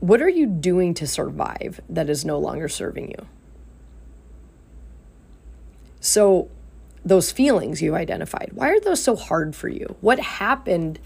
what 0.00 0.20
are 0.20 0.28
you 0.28 0.46
doing 0.46 0.92
to 0.94 1.06
survive 1.06 1.80
that 1.88 2.10
is 2.10 2.24
no 2.24 2.38
longer 2.38 2.68
serving 2.68 3.10
you? 3.10 3.26
So, 6.00 6.50
those 7.06 7.32
feelings 7.32 7.80
you 7.80 7.94
identified, 7.94 8.50
why 8.52 8.68
are 8.68 8.80
those 8.80 9.02
so 9.02 9.16
hard 9.16 9.56
for 9.56 9.68
you? 9.68 9.96
What 10.00 10.20
happened 10.20 10.98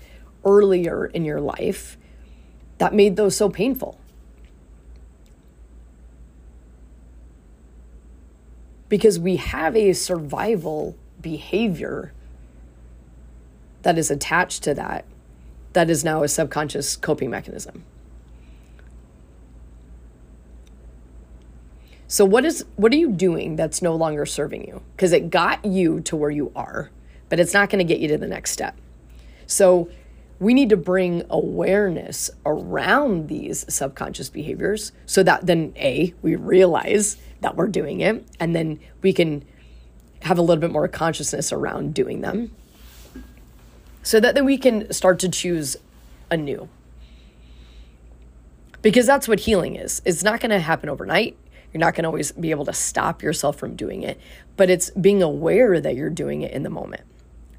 earlier 0.44 1.06
in 1.06 1.24
your 1.24 1.40
life 1.40 1.96
that 2.78 2.94
made 2.94 3.14
those 3.14 3.36
so 3.36 3.48
painful? 3.48 3.98
Because 8.88 9.18
we 9.18 9.36
have 9.36 9.76
a 9.76 9.92
survival 9.92 10.96
behavior 11.20 12.12
that 13.82 13.98
is 13.98 14.10
attached 14.10 14.62
to 14.64 14.74
that, 14.74 15.04
that 15.72 15.90
is 15.90 16.04
now 16.04 16.22
a 16.22 16.28
subconscious 16.28 16.96
coping 16.96 17.30
mechanism. 17.30 17.84
So 22.10 22.24
what 22.24 22.46
is 22.46 22.64
what 22.76 22.90
are 22.92 22.96
you 22.96 23.12
doing 23.12 23.56
that's 23.56 23.82
no 23.82 23.94
longer 23.94 24.24
serving 24.24 24.66
you? 24.66 24.82
Because 24.96 25.12
it 25.12 25.28
got 25.28 25.62
you 25.64 26.00
to 26.00 26.16
where 26.16 26.30
you 26.30 26.50
are, 26.56 26.90
but 27.28 27.38
it's 27.38 27.52
not 27.52 27.68
going 27.68 27.86
to 27.86 27.94
get 27.94 28.00
you 28.00 28.08
to 28.08 28.16
the 28.16 28.26
next 28.26 28.52
step. 28.52 28.74
So 29.46 29.90
we 30.40 30.54
need 30.54 30.68
to 30.68 30.76
bring 30.76 31.24
awareness 31.30 32.30
around 32.46 33.28
these 33.28 33.64
subconscious 33.72 34.28
behaviors 34.28 34.92
so 35.06 35.22
that 35.22 35.46
then 35.46 35.72
a 35.76 36.14
we 36.22 36.36
realize 36.36 37.16
that 37.40 37.56
we're 37.56 37.68
doing 37.68 38.00
it 38.00 38.26
and 38.40 38.54
then 38.54 38.78
we 39.02 39.12
can 39.12 39.44
have 40.22 40.38
a 40.38 40.42
little 40.42 40.60
bit 40.60 40.70
more 40.70 40.88
consciousness 40.88 41.52
around 41.52 41.94
doing 41.94 42.20
them 42.20 42.54
so 44.02 44.18
that 44.20 44.34
then 44.34 44.44
we 44.44 44.58
can 44.58 44.90
start 44.92 45.18
to 45.18 45.28
choose 45.28 45.76
anew 46.30 46.68
because 48.82 49.06
that's 49.06 49.28
what 49.28 49.40
healing 49.40 49.76
is 49.76 50.02
it's 50.04 50.22
not 50.22 50.40
going 50.40 50.50
to 50.50 50.58
happen 50.58 50.88
overnight 50.88 51.36
you're 51.72 51.80
not 51.80 51.94
going 51.94 52.04
to 52.04 52.08
always 52.08 52.32
be 52.32 52.50
able 52.50 52.64
to 52.64 52.72
stop 52.72 53.22
yourself 53.22 53.56
from 53.56 53.76
doing 53.76 54.02
it, 54.02 54.18
but 54.56 54.70
it's 54.70 54.90
being 54.90 55.22
aware 55.22 55.80
that 55.80 55.94
you're 55.94 56.10
doing 56.10 56.42
it 56.42 56.52
in 56.52 56.62
the 56.62 56.70
moment. 56.70 57.02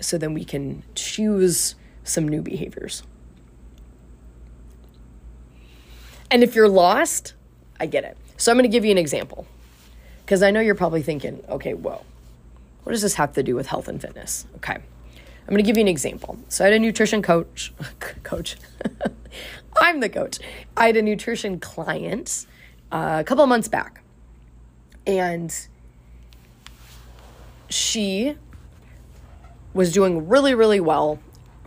So 0.01 0.17
then 0.17 0.33
we 0.33 0.43
can 0.43 0.83
choose 0.95 1.75
some 2.09 2.27
new 2.27 2.41
behaviors. 2.41 3.03
And 6.31 6.43
if 6.43 6.55
you're 6.55 6.69
lost, 6.69 7.33
I 7.79 7.85
get 7.85 8.03
it. 8.03 8.17
So 8.37 8.51
I'm 8.51 8.57
going 8.57 8.69
to 8.69 8.71
give 8.71 8.85
you 8.85 8.91
an 8.91 8.97
example 8.97 9.47
because 10.25 10.43
I 10.43 10.51
know 10.51 10.59
you're 10.59 10.75
probably 10.75 11.01
thinking, 11.01 11.43
okay, 11.49 11.73
whoa, 11.73 12.03
what 12.83 12.91
does 12.91 13.01
this 13.01 13.15
have 13.15 13.33
to 13.33 13.43
do 13.43 13.55
with 13.55 13.67
health 13.67 13.87
and 13.87 13.99
fitness? 13.99 14.45
Okay. 14.57 14.73
I'm 14.75 15.53
going 15.53 15.57
to 15.57 15.63
give 15.63 15.77
you 15.77 15.81
an 15.81 15.87
example. 15.87 16.37
So 16.47 16.63
I 16.63 16.67
had 16.67 16.75
a 16.75 16.79
nutrition 16.79 17.23
coach, 17.23 17.73
coach. 18.23 18.55
I'm 19.81 19.99
the 19.99 20.09
coach. 20.09 20.39
I 20.77 20.87
had 20.87 20.97
a 20.97 21.01
nutrition 21.01 21.59
client 21.59 22.45
uh, 22.91 23.17
a 23.19 23.23
couple 23.23 23.45
months 23.47 23.67
back. 23.67 24.03
And 25.07 25.55
she 27.69 28.35
was 29.73 29.91
doing 29.91 30.27
really, 30.27 30.53
really 30.53 30.79
well 30.79 31.19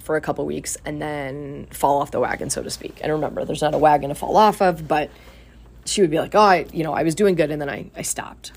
for 0.03 0.17
a 0.17 0.21
couple 0.21 0.45
weeks 0.45 0.77
and 0.85 1.01
then 1.01 1.67
fall 1.71 2.01
off 2.01 2.11
the 2.11 2.21
wagon, 2.21 2.51
so 2.51 2.63
to 2.63 2.71
speak. 2.71 2.99
And 3.03 3.13
remember, 3.13 3.45
there's 3.45 3.63
not 3.63 3.75
a 3.75 3.79
wagon 3.79 4.09
to 4.09 4.15
fall 4.15 4.37
off 4.37 4.61
of, 4.61 4.89
but 4.89 5.11
she 5.85 6.01
would 6.01 6.11
be 6.11 6.19
like, 6.19 6.35
oh, 6.35 6.41
I, 6.41 6.67
you 6.73 6.83
know, 6.83 6.93
I 6.93 7.03
was 7.03 7.15
doing 7.15 7.35
good 7.35 7.51
and 7.51 7.61
then 7.61 7.71
I, 7.71 7.91
I 7.97 8.03
stopped. 8.03 8.53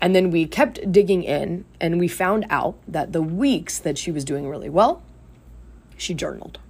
And 0.00 0.14
then 0.14 0.30
we 0.30 0.46
kept 0.46 0.90
digging 0.92 1.24
in 1.24 1.64
and 1.80 1.98
we 1.98 2.06
found 2.06 2.46
out 2.48 2.76
that 2.86 3.12
the 3.12 3.22
weeks 3.22 3.78
that 3.80 3.98
she 3.98 4.12
was 4.12 4.24
doing 4.24 4.48
really 4.48 4.70
well, 4.70 5.02
she 5.96 6.14
journaled. 6.14 6.60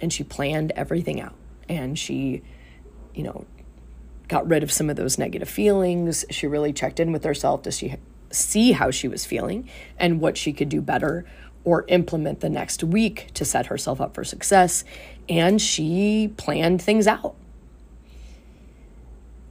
And 0.00 0.12
she 0.12 0.24
planned 0.24 0.72
everything 0.74 1.20
out 1.20 1.36
and 1.68 1.96
she, 1.96 2.42
you 3.14 3.22
know, 3.22 3.46
got 4.26 4.48
rid 4.48 4.64
of 4.64 4.72
some 4.72 4.90
of 4.90 4.96
those 4.96 5.16
negative 5.16 5.48
feelings. 5.48 6.24
She 6.30 6.48
really 6.48 6.72
checked 6.72 6.98
in 6.98 7.12
with 7.12 7.22
herself 7.22 7.62
to 7.62 7.70
see 7.70 7.94
see 8.32 8.72
how 8.72 8.90
she 8.90 9.08
was 9.08 9.24
feeling 9.24 9.68
and 9.98 10.20
what 10.20 10.36
she 10.36 10.52
could 10.52 10.68
do 10.68 10.80
better 10.80 11.24
or 11.64 11.84
implement 11.88 12.40
the 12.40 12.48
next 12.48 12.82
week 12.82 13.30
to 13.34 13.44
set 13.44 13.66
herself 13.66 14.00
up 14.00 14.14
for 14.14 14.24
success. 14.24 14.84
And 15.28 15.60
she 15.60 16.32
planned 16.36 16.82
things 16.82 17.06
out. 17.06 17.36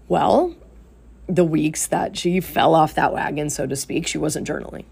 Well, 0.08 0.56
the 1.28 1.46
weeks 1.46 1.88
that 1.88 2.18
she 2.18 2.42
fell 2.42 2.76
off 2.76 2.96
that 2.96 3.14
wagon, 3.14 3.50
so 3.50 3.66
to 3.66 3.76
speak, 3.76 4.08
she 4.08 4.18
wasn't 4.18 4.48
journaling. 4.48 4.84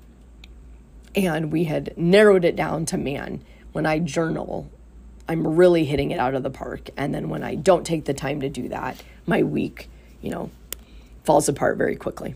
And 1.15 1.51
we 1.51 1.65
had 1.65 1.97
narrowed 1.97 2.45
it 2.45 2.55
down 2.55 2.85
to 2.87 2.97
man, 2.97 3.43
when 3.73 3.85
I 3.85 3.99
journal, 3.99 4.69
I'm 5.27 5.45
really 5.45 5.85
hitting 5.85 6.11
it 6.11 6.19
out 6.19 6.35
of 6.35 6.43
the 6.43 6.49
park. 6.49 6.89
And 6.95 7.13
then 7.13 7.29
when 7.29 7.43
I 7.43 7.55
don't 7.55 7.85
take 7.85 8.05
the 8.05 8.13
time 8.13 8.41
to 8.41 8.49
do 8.49 8.69
that, 8.69 9.01
my 9.25 9.43
week, 9.43 9.89
you 10.21 10.31
know, 10.31 10.49
falls 11.23 11.49
apart 11.49 11.77
very 11.77 11.95
quickly. 11.95 12.35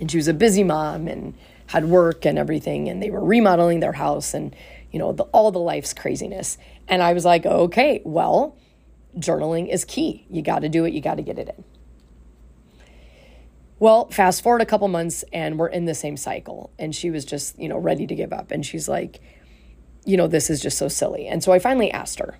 And 0.00 0.10
she 0.10 0.16
was 0.16 0.28
a 0.28 0.34
busy 0.34 0.64
mom 0.64 1.08
and 1.08 1.34
had 1.66 1.86
work 1.86 2.24
and 2.24 2.38
everything, 2.38 2.88
and 2.88 3.02
they 3.02 3.10
were 3.10 3.24
remodeling 3.24 3.80
their 3.80 3.92
house 3.92 4.32
and, 4.32 4.54
you 4.90 4.98
know, 4.98 5.12
the, 5.12 5.24
all 5.24 5.50
the 5.50 5.58
life's 5.58 5.92
craziness. 5.92 6.56
And 6.86 7.02
I 7.02 7.12
was 7.12 7.24
like, 7.24 7.44
okay, 7.44 8.00
well, 8.04 8.56
journaling 9.16 9.68
is 9.68 9.84
key. 9.84 10.26
You 10.30 10.42
got 10.42 10.60
to 10.60 10.68
do 10.68 10.84
it, 10.84 10.94
you 10.94 11.00
got 11.00 11.16
to 11.16 11.22
get 11.22 11.38
it 11.38 11.48
in. 11.48 11.64
Well, 13.80 14.10
fast 14.10 14.42
forward 14.42 14.60
a 14.60 14.66
couple 14.66 14.88
months 14.88 15.24
and 15.32 15.58
we're 15.58 15.68
in 15.68 15.84
the 15.84 15.94
same 15.94 16.16
cycle. 16.16 16.70
And 16.78 16.94
she 16.94 17.10
was 17.10 17.24
just, 17.24 17.58
you 17.58 17.68
know, 17.68 17.78
ready 17.78 18.06
to 18.06 18.14
give 18.14 18.32
up. 18.32 18.50
And 18.50 18.66
she's 18.66 18.88
like, 18.88 19.20
you 20.04 20.16
know, 20.16 20.26
this 20.26 20.50
is 20.50 20.60
just 20.60 20.78
so 20.78 20.88
silly. 20.88 21.28
And 21.28 21.44
so 21.44 21.52
I 21.52 21.58
finally 21.58 21.90
asked 21.90 22.18
her, 22.18 22.38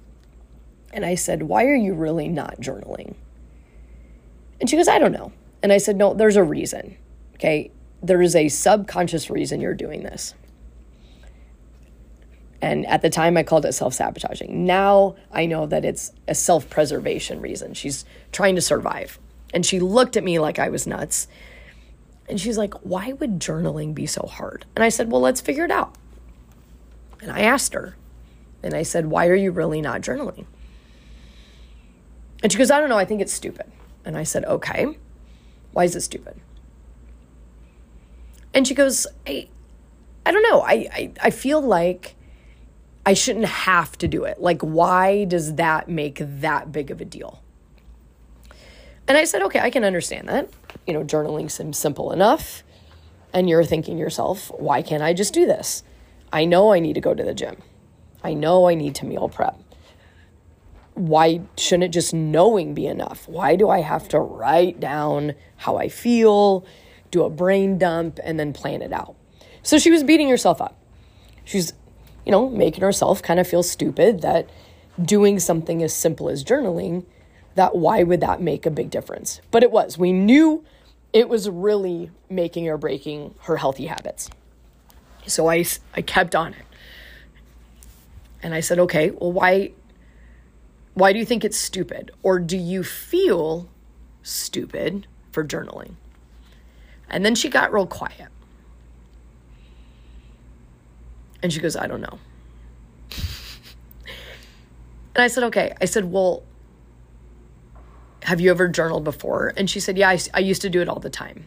and 0.93 1.05
I 1.05 1.15
said, 1.15 1.43
Why 1.43 1.65
are 1.67 1.75
you 1.75 1.95
really 1.95 2.29
not 2.29 2.61
journaling? 2.61 3.15
And 4.61 4.69
she 4.69 4.77
goes, 4.77 4.89
I 4.89 4.99
don't 4.99 5.13
know. 5.13 5.33
And 5.63 5.73
I 5.73 5.79
said, 5.79 5.97
No, 5.97 6.15
there's 6.15 6.37
a 6.37 6.43
reason. 6.43 6.97
Okay. 7.39 7.71
There 8.03 8.23
is 8.23 8.37
a 8.37 8.49
subconscious 8.49 9.31
reason 9.31 9.61
you're 9.61 9.75
doing 9.75 10.03
this. 10.03 10.35
And 12.61 12.87
at 12.87 13.03
the 13.03 13.11
time, 13.11 13.37
I 13.37 13.45
called 13.45 13.65
it 13.65 13.73
self 13.73 13.95
sabotaging. 13.95 14.67
Now 14.67 15.17
I 15.33 15.47
know 15.47 15.67
that 15.67 15.85
it's 15.85 16.13
a 16.27 16.35
self 16.35 16.69
preservation 16.69 17.41
reason. 17.41 17.75
She's 17.75 18.05
trying 18.33 18.57
to 18.57 18.61
survive. 18.61 19.19
And 19.55 19.65
she 19.65 19.81
looked 19.81 20.17
at 20.17 20.25
me 20.25 20.39
like 20.39 20.59
I 20.59 20.69
was 20.69 20.87
nuts. 20.87 21.29
And 22.29 22.41
she's 22.41 22.59
like, 22.59 22.75
Why 22.83 23.13
would 23.13 23.39
journaling 23.39 23.95
be 23.95 24.07
so 24.07 24.27
hard? 24.27 24.67
And 24.75 24.85
I 24.85 24.89
said, 24.89 25.11
Well, 25.11 25.21
let's 25.21 25.41
figure 25.41 25.65
it 25.65 25.71
out. 25.71 25.95
And 27.21 27.31
I 27.31 27.41
asked 27.41 27.75
her, 27.75 27.97
and 28.63 28.75
I 28.75 28.83
said, 28.83 29.07
Why 29.07 29.29
are 29.29 29.35
you 29.35 29.53
really 29.53 29.81
not 29.81 30.03
journaling? 30.03 30.47
And 32.43 32.53
she 32.53 32.59
goes, 32.59 32.71
I 32.71 32.81
don't 32.81 32.89
know, 32.89 32.99
I 32.99 33.05
think 33.05 33.21
it's 33.21 33.33
stupid. 33.33 33.71
And 34.05 34.17
I 34.17 34.25
said, 34.25 34.45
Okay, 34.45 34.99
why 35.73 35.85
is 35.85 35.95
it 35.95 36.01
stupid? 36.01 36.41
And 38.59 38.67
she 38.67 38.75
goes, 38.75 39.07
I, 39.25 39.47
I 40.27 40.33
don't 40.33 40.43
know. 40.43 40.63
I, 40.63 40.73
I, 40.93 41.13
I 41.23 41.31
feel 41.31 41.61
like 41.61 42.17
I 43.07 43.15
shouldn't 43.15 43.45
have 43.45 43.97
to 43.99 44.09
do 44.09 44.25
it. 44.25 44.41
Like, 44.41 44.63
why 44.63 45.27
does 45.27 45.55
that 45.55 45.89
make 45.89 46.19
that 46.21 46.73
big 46.73 46.91
of 46.91 47.01
a 47.01 47.05
deal? 47.05 47.41
And 49.07 49.17
I 49.17 49.23
said, 49.27 49.43
okay, 49.43 49.61
I 49.61 49.71
can 49.71 49.85
understand 49.85 50.29
that. 50.29 50.51
You 50.89 50.95
know, 50.95 51.05
journaling 51.05 51.49
seems 51.49 51.79
simple 51.79 52.11
enough. 52.11 52.65
And 53.33 53.49
you're 53.49 53.65
thinking 53.65 53.97
yourself, 53.97 54.51
why 54.59 54.83
can't 54.83 55.05
I 55.05 55.15
just 55.15 55.33
do 55.33 55.47
this? 55.47 55.85
I 56.33 56.45
know 56.45 56.73
I 56.73 56.81
need 56.81 56.95
to 56.95 57.01
go 57.01 57.15
to 57.15 57.23
the 57.23 57.35
gym. 57.35 57.59
I 58.25 58.35
know 58.35 58.67
I 58.67 58.75
need 58.75 58.97
to 58.97 59.07
meal 59.07 59.29
prep. 59.29 59.57
Why 60.95 61.43
shouldn't 61.57 61.95
just 61.95 62.13
knowing 62.13 62.75
be 62.75 62.89
enough? 62.89 63.29
Why 63.29 63.55
do 63.55 63.69
I 63.69 63.83
have 63.83 64.09
to 64.09 64.19
write 64.19 64.81
down 64.81 65.37
how 65.59 65.77
I 65.77 65.89
feel, 65.89 66.67
do 67.11 67.25
a 67.25 67.31
brain 67.31 67.79
dump, 67.79 68.19
and 68.23 68.39
then 68.39 68.53
plan 68.53 68.83
it 68.83 68.93
out? 68.93 69.15
So 69.63 69.79
she 69.79 69.91
was 69.91 70.03
beating 70.03 70.29
herself 70.29 70.61
up. 70.61 70.77
She's, 71.45 71.73
you 72.25 72.33
know, 72.33 72.49
making 72.49 72.83
herself 72.83 73.23
kind 73.23 73.41
of 73.41 73.47
feel 73.47 73.63
stupid 73.63 74.23
that 74.23 74.49
doing 75.03 75.39
something 75.39 75.83
as 75.83 75.95
simple 75.95 76.29
as 76.29 76.45
journaling, 76.45 77.05
that 77.55 77.77
why 77.77 78.03
would 78.03 78.21
that 78.21 78.41
make 78.41 78.67
a 78.67 78.71
big 78.71 78.91
difference? 78.91 79.41
But 79.51 79.63
it 79.63 79.71
was. 79.71 79.99
We 79.99 80.13
knew 80.13 80.65
it 81.13 81.29
was 81.29 81.49
really 81.49 82.11
making 82.29 82.69
or 82.69 82.77
breaking 82.77 83.35
her 83.43 83.57
healthy 83.57 83.87
habits. 83.87 84.29
So 85.27 85.49
I, 85.49 85.65
I 85.95 86.03
kept 86.03 86.35
on 86.35 86.55
it. 86.55 86.65
And 88.43 88.55
I 88.55 88.61
said, 88.61 88.79
okay, 88.79 89.11
well, 89.11 89.33
why, 89.33 89.73
why 90.95 91.13
do 91.13 91.19
you 91.19 91.25
think 91.25 91.45
it's 91.45 91.59
stupid? 91.59 92.11
Or 92.23 92.39
do 92.39 92.57
you 92.57 92.85
feel 92.85 93.69
stupid 94.23 95.07
for 95.33 95.45
journaling? 95.45 95.95
And 97.11 97.25
then 97.25 97.35
she 97.35 97.49
got 97.49 97.73
real 97.73 97.87
quiet. 97.87 98.29
And 101.43 101.53
she 101.53 101.61
goes, 101.61 101.77
I 101.77 101.87
don't 101.87 102.01
know. 102.01 102.19
and 105.15 105.23
I 105.23 105.29
said, 105.29 105.45
okay. 105.45 105.75
I 105.81 105.85
said, 105.85 106.11
well, 106.11 106.43
have 108.23 108.41
you 108.41 108.51
ever 108.51 108.69
journaled 108.69 109.05
before? 109.05 109.53
And 109.57 109.71
she 109.71 109.81
said, 109.81 109.97
yeah, 109.97 110.11
I, 110.11 110.19
I 110.35 110.41
used 110.41 110.63
to 110.63 110.71
do 110.71 110.81
it 110.83 110.89
all 110.89 110.99
the 110.99 111.11
time. 111.11 111.47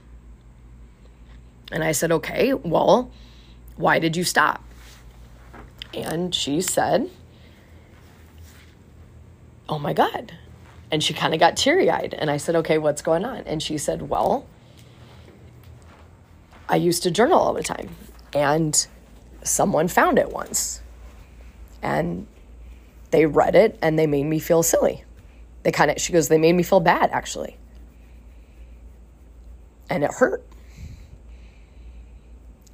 And 1.71 1.83
I 1.83 1.91
said, 1.91 2.11
okay, 2.11 2.53
well, 2.53 3.11
why 3.75 3.99
did 3.99 4.15
you 4.15 4.23
stop? 4.23 4.63
And 5.93 6.33
she 6.33 6.61
said, 6.61 7.09
oh 9.69 9.79
my 9.79 9.93
God. 9.93 10.33
And 10.91 11.03
she 11.03 11.13
kind 11.13 11.33
of 11.33 11.39
got 11.39 11.55
teary 11.55 11.89
eyed. 11.89 12.13
And 12.13 12.29
I 12.29 12.37
said, 12.37 12.55
okay, 12.57 12.77
what's 12.77 13.01
going 13.01 13.23
on? 13.23 13.39
And 13.39 13.63
she 13.63 13.77
said, 13.77 14.09
well, 14.09 14.45
I 16.71 16.77
used 16.77 17.03
to 17.03 17.11
journal 17.11 17.37
all 17.37 17.53
the 17.53 17.61
time. 17.61 17.89
And 18.33 18.87
someone 19.43 19.89
found 19.89 20.17
it 20.17 20.31
once 20.31 20.81
and 21.81 22.27
they 23.11 23.25
read 23.25 23.55
it 23.55 23.77
and 23.81 23.99
they 23.99 24.07
made 24.07 24.23
me 24.23 24.39
feel 24.39 24.63
silly. 24.63 25.03
They 25.63 25.71
kind 25.71 25.91
of, 25.91 25.99
she 25.99 26.13
goes, 26.13 26.29
they 26.29 26.37
made 26.37 26.53
me 26.53 26.63
feel 26.63 26.79
bad 26.79 27.09
actually. 27.11 27.57
And 29.89 30.03
it 30.05 30.11
hurt. 30.13 30.45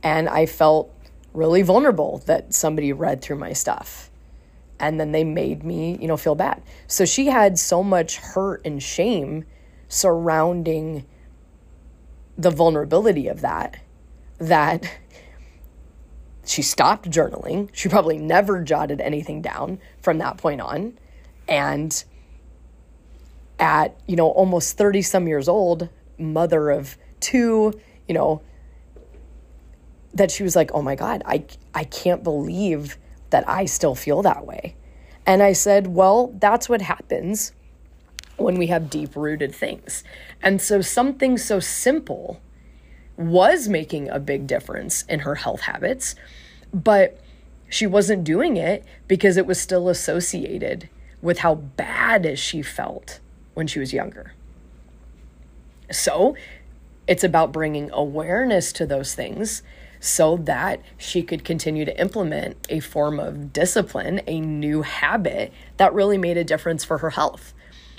And 0.03 0.29
I 0.29 0.45
felt 0.45 0.93
really 1.33 1.63
vulnerable 1.63 2.19
that 2.27 2.53
somebody 2.53 2.93
read 2.93 3.23
through 3.23 3.37
my 3.37 3.53
stuff. 3.53 4.11
And 4.79 4.99
then 4.99 5.11
they 5.11 5.23
made 5.23 5.63
me, 5.63 5.97
you 5.99 6.07
know, 6.07 6.17
feel 6.17 6.35
bad. 6.35 6.61
So 6.85 7.03
she 7.03 7.25
had 7.27 7.57
so 7.57 7.81
much 7.81 8.17
hurt 8.17 8.61
and 8.63 8.81
shame 8.81 9.45
surrounding 9.89 11.05
the 12.37 12.51
vulnerability 12.51 13.27
of 13.27 13.41
that 13.41 13.79
that 14.39 14.99
she 16.45 16.61
stopped 16.61 17.09
journaling. 17.09 17.69
She 17.73 17.89
probably 17.89 18.17
never 18.17 18.61
jotted 18.61 19.01
anything 19.01 19.41
down 19.41 19.79
from 20.01 20.17
that 20.19 20.37
point 20.37 20.61
on. 20.61 20.97
And 21.47 22.03
at, 23.59 23.99
you 24.07 24.15
know, 24.15 24.29
almost 24.29 24.77
30 24.77 25.01
some 25.01 25.27
years 25.27 25.47
old, 25.47 25.89
mother 26.17 26.69
of 26.69 26.97
two, 27.19 27.73
you 28.07 28.13
know, 28.13 28.41
that 30.13 30.31
she 30.31 30.43
was 30.43 30.55
like, 30.55 30.71
"Oh 30.73 30.81
my 30.81 30.95
god, 30.95 31.21
I 31.25 31.45
I 31.73 31.83
can't 31.83 32.23
believe 32.23 32.97
that 33.29 33.47
I 33.47 33.65
still 33.65 33.95
feel 33.95 34.21
that 34.23 34.45
way." 34.45 34.75
And 35.25 35.43
I 35.43 35.53
said, 35.53 35.87
"Well, 35.87 36.33
that's 36.39 36.67
what 36.69 36.81
happens 36.81 37.51
when 38.37 38.57
we 38.57 38.67
have 38.67 38.89
deep-rooted 38.89 39.53
things." 39.53 40.03
And 40.41 40.61
so 40.61 40.81
something 40.81 41.37
so 41.37 41.59
simple 41.59 42.41
was 43.17 43.67
making 43.67 44.09
a 44.09 44.19
big 44.19 44.47
difference 44.47 45.03
in 45.03 45.21
her 45.21 45.35
health 45.35 45.61
habits, 45.61 46.15
but 46.73 47.19
she 47.69 47.85
wasn't 47.87 48.23
doing 48.23 48.57
it 48.57 48.85
because 49.07 49.37
it 49.37 49.45
was 49.45 49.59
still 49.59 49.89
associated 49.89 50.89
with 51.21 51.39
how 51.39 51.55
bad 51.55 52.37
she 52.37 52.61
felt 52.61 53.19
when 53.53 53.67
she 53.67 53.79
was 53.79 53.91
younger. 53.91 54.33
So, 55.91 56.35
it's 57.07 57.23
about 57.23 57.51
bringing 57.51 57.89
awareness 57.91 58.71
to 58.73 58.85
those 58.85 59.15
things 59.15 59.63
so 59.99 60.37
that 60.37 60.81
she 60.97 61.23
could 61.23 61.43
continue 61.43 61.85
to 61.85 61.99
implement 61.99 62.57
a 62.69 62.79
form 62.79 63.19
of 63.19 63.51
discipline, 63.51 64.21
a 64.27 64.39
new 64.39 64.83
habit 64.83 65.51
that 65.77 65.93
really 65.93 66.17
made 66.17 66.37
a 66.37 66.43
difference 66.43 66.83
for 66.83 66.99
her 66.99 67.11
health. 67.11 67.53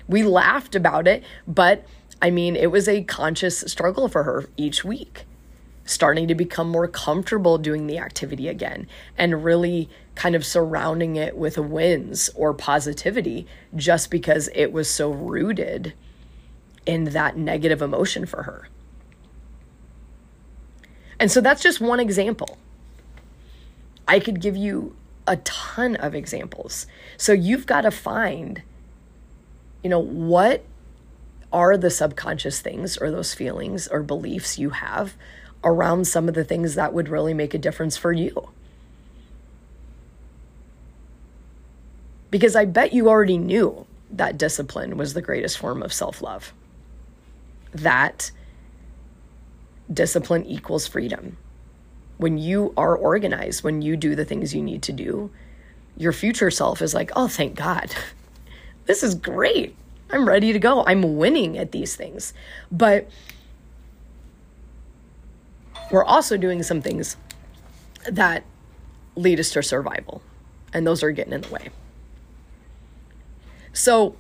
We 0.07 0.23
laughed 0.23 0.75
about 0.75 1.09
it, 1.09 1.25
but 1.47 1.85
I 2.21 2.31
mean, 2.31 2.57
it 2.57 2.71
was 2.71 2.89
a 2.89 3.05
conscious 3.05 3.61
struggle 3.61 4.09
for 4.09 4.25
her 4.25 4.47
each 4.57 4.85
week, 4.85 5.25
starting 5.85 6.27
to 6.29 6.35
become 6.35 6.69
more 6.69 6.89
comfortable 6.89 7.59
doing 7.59 7.87
the 7.87 7.99
activity 7.99 8.49
again 8.49 8.89
and 9.17 9.45
really 9.45 9.89
kind 10.15 10.35
of 10.35 10.45
surrounding 10.45 11.17
it 11.17 11.37
with 11.37 11.59
wins 11.59 12.29
or 12.35 12.53
positivity 12.53 13.47
just 13.77 14.11
because 14.11 14.49
it 14.55 14.73
was 14.73 14.91
so 14.91 15.11
rooted 15.11 15.95
in 16.87 17.05
that 17.05 17.37
negative 17.37 17.83
emotion 17.83 18.27
for 18.27 18.43
her. 18.43 18.69
And 21.21 21.31
so 21.31 21.41
that's 21.41 21.63
just 21.63 21.81
one 21.81 22.01
example. 22.01 22.59
I 24.07 24.21
could 24.21 24.41
give 24.41 24.57
you 24.57 24.97
a 25.27 25.37
ton 25.39 25.97
of 25.97 26.15
examples. 26.15 26.87
So 27.17 27.33
you've 27.33 27.67
got 27.67 27.83
to 27.83 27.91
find, 27.91 28.63
you 29.83 29.91
know, 29.91 29.99
what 29.99 30.65
are 31.53 31.77
the 31.77 31.91
subconscious 31.91 32.61
things 32.61 32.97
or 32.99 33.11
those 33.11 33.35
feelings 33.35 33.89
or 33.89 34.03
beliefs 34.03 34.59
you 34.59 34.71
have 34.71 35.15
around 35.65 36.07
some 36.07 36.29
of 36.29 36.35
the 36.35 36.45
things 36.45 36.75
that 36.75 36.93
would 36.93 37.09
really 37.09 37.35
make 37.35 37.55
a 37.55 37.59
difference 37.59 37.97
for 37.97 38.13
you. 38.13 38.51
Because 42.31 42.55
I 42.55 42.65
bet 42.67 42.93
you 42.93 43.09
already 43.09 43.39
knew 43.39 43.87
that 44.11 44.39
discipline 44.39 44.97
was 44.97 45.15
the 45.15 45.23
greatest 45.23 45.59
form 45.59 45.83
of 45.83 45.93
self 45.93 46.21
love. 46.23 46.53
That 47.73 48.31
discipline 49.93 50.45
equals 50.45 50.87
freedom. 50.87 51.39
When 52.19 52.37
you 52.37 52.75
are 52.77 52.97
organized, 52.97 53.63
when 53.63 53.81
you 53.81 53.97
do 53.97 54.15
the 54.15 54.25
things 54.25 54.55
you 54.55 54.63
need 54.63 54.83
to 54.83 54.93
do, 54.93 55.31
your 55.97 56.13
future 56.13 56.51
self 56.51 56.83
is 56.83 56.95
like, 56.95 57.11
oh, 57.17 57.29
thank 57.29 57.55
God. 57.57 57.95
This 58.87 59.03
is 59.03 59.15
great. 59.15 59.77
I'm 60.11 60.27
ready 60.27 60.53
to 60.53 60.59
go. 60.59 60.85
I'm 60.87 61.19
winning 61.19 61.59
at 61.59 61.73
these 61.73 61.95
things. 61.97 62.33
But 62.73 63.09
we're 65.91 66.05
also 66.05 66.37
doing 66.37 66.63
some 66.63 66.81
things 66.81 67.17
that 68.11 68.45
lead 69.17 69.41
us 69.41 69.51
to 69.51 69.63
survival, 69.63 70.23
and 70.73 70.87
those 70.87 71.03
are 71.03 71.11
getting 71.11 71.33
in 71.33 71.43
the 71.43 71.49
way. 71.49 71.69
So, 73.73 74.17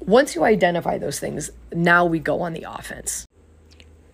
once 0.00 0.34
you 0.34 0.44
identify 0.44 0.98
those 0.98 1.18
things, 1.18 1.50
now 1.72 2.04
we 2.04 2.18
go 2.18 2.40
on 2.40 2.52
the 2.52 2.66
offense. 2.68 3.26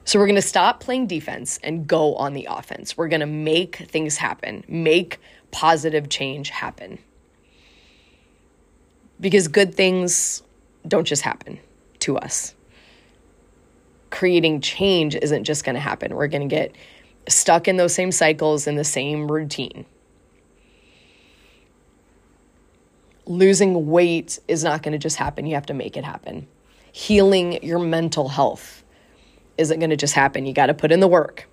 So, 0.05 0.19
we're 0.19 0.27
going 0.27 0.37
to 0.37 0.43
stop 0.43 0.81
playing 0.81 1.07
defense 1.07 1.59
and 1.63 1.87
go 1.87 2.15
on 2.17 2.33
the 2.33 2.47
offense. 2.51 2.97
We're 2.97 3.09
going 3.09 3.21
to 3.21 3.27
make 3.27 3.77
things 3.77 4.17
happen, 4.17 4.65
make 4.69 5.21
positive 5.51 6.09
change 6.09 6.51
happen 6.51 6.99
because 9.21 9.49
good 9.49 9.75
things 9.75 10.43
don't 10.89 11.07
just 11.07 11.23
happen 11.23 11.61
to 12.01 12.17
us. 12.17 12.55
Creating 14.11 14.61
change 14.61 15.15
isn't 15.15 15.45
just 15.45 15.65
going 15.65 15.75
to 15.75 15.81
happen. 15.81 16.15
We're 16.15 16.27
going 16.27 16.49
to 16.49 16.55
get 16.55 16.75
stuck 17.29 17.69
in 17.69 17.77
those 17.77 17.95
same 17.95 18.11
cycles 18.11 18.67
in 18.67 18.77
the 18.77 18.85
same 18.85 19.31
routine. 19.31 19.85
Losing 23.27 23.89
weight 23.89 24.41
is 24.49 24.65
not 24.65 24.83
going 24.83 24.93
to 24.93 24.99
just 24.99 25.17
happen. 25.17 25.47
You 25.47 25.55
have 25.55 25.67
to 25.67 25.75
make 25.75 25.97
it 25.97 26.05
happen. 26.05 26.49
Healing 26.91 27.63
your 27.63 27.79
mental 27.79 28.29
health 28.29 28.83
isn't 29.57 29.79
going 29.79 29.91
to 29.91 29.97
just 29.97 30.15
happen. 30.15 30.47
You 30.47 30.53
got 30.53 30.67
to 30.67 30.75
put 30.75 30.91
in 30.91 30.99
the 30.99 31.07
work. 31.07 31.49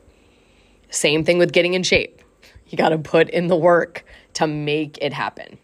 Same 0.90 1.24
thing 1.24 1.38
with 1.38 1.52
getting 1.52 1.76
in 1.76 1.84
shape. 1.84 2.22
You 2.70 2.78
got 2.78 2.90
to 2.90 2.98
put 2.98 3.30
in 3.30 3.48
the 3.48 3.56
work 3.56 4.04
to 4.36 4.48
make 4.48 4.98
it 5.02 5.14
happen. 5.14 5.60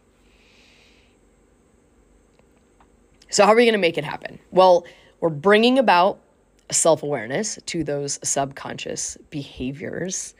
So, 3.33 3.47
how 3.47 3.53
are 3.53 3.55
we 3.55 3.65
going 3.65 3.73
to 3.73 3.79
make 3.79 3.97
it 3.97 4.03
happen? 4.03 4.37
Well, 4.51 4.85
we're 5.19 5.29
bringing 5.29 5.79
about 5.79 6.19
self 6.69 7.01
awareness 7.01 7.57
to 7.65 7.83
those 7.83 8.19
subconscious 8.23 9.17
behaviors. 9.31 10.35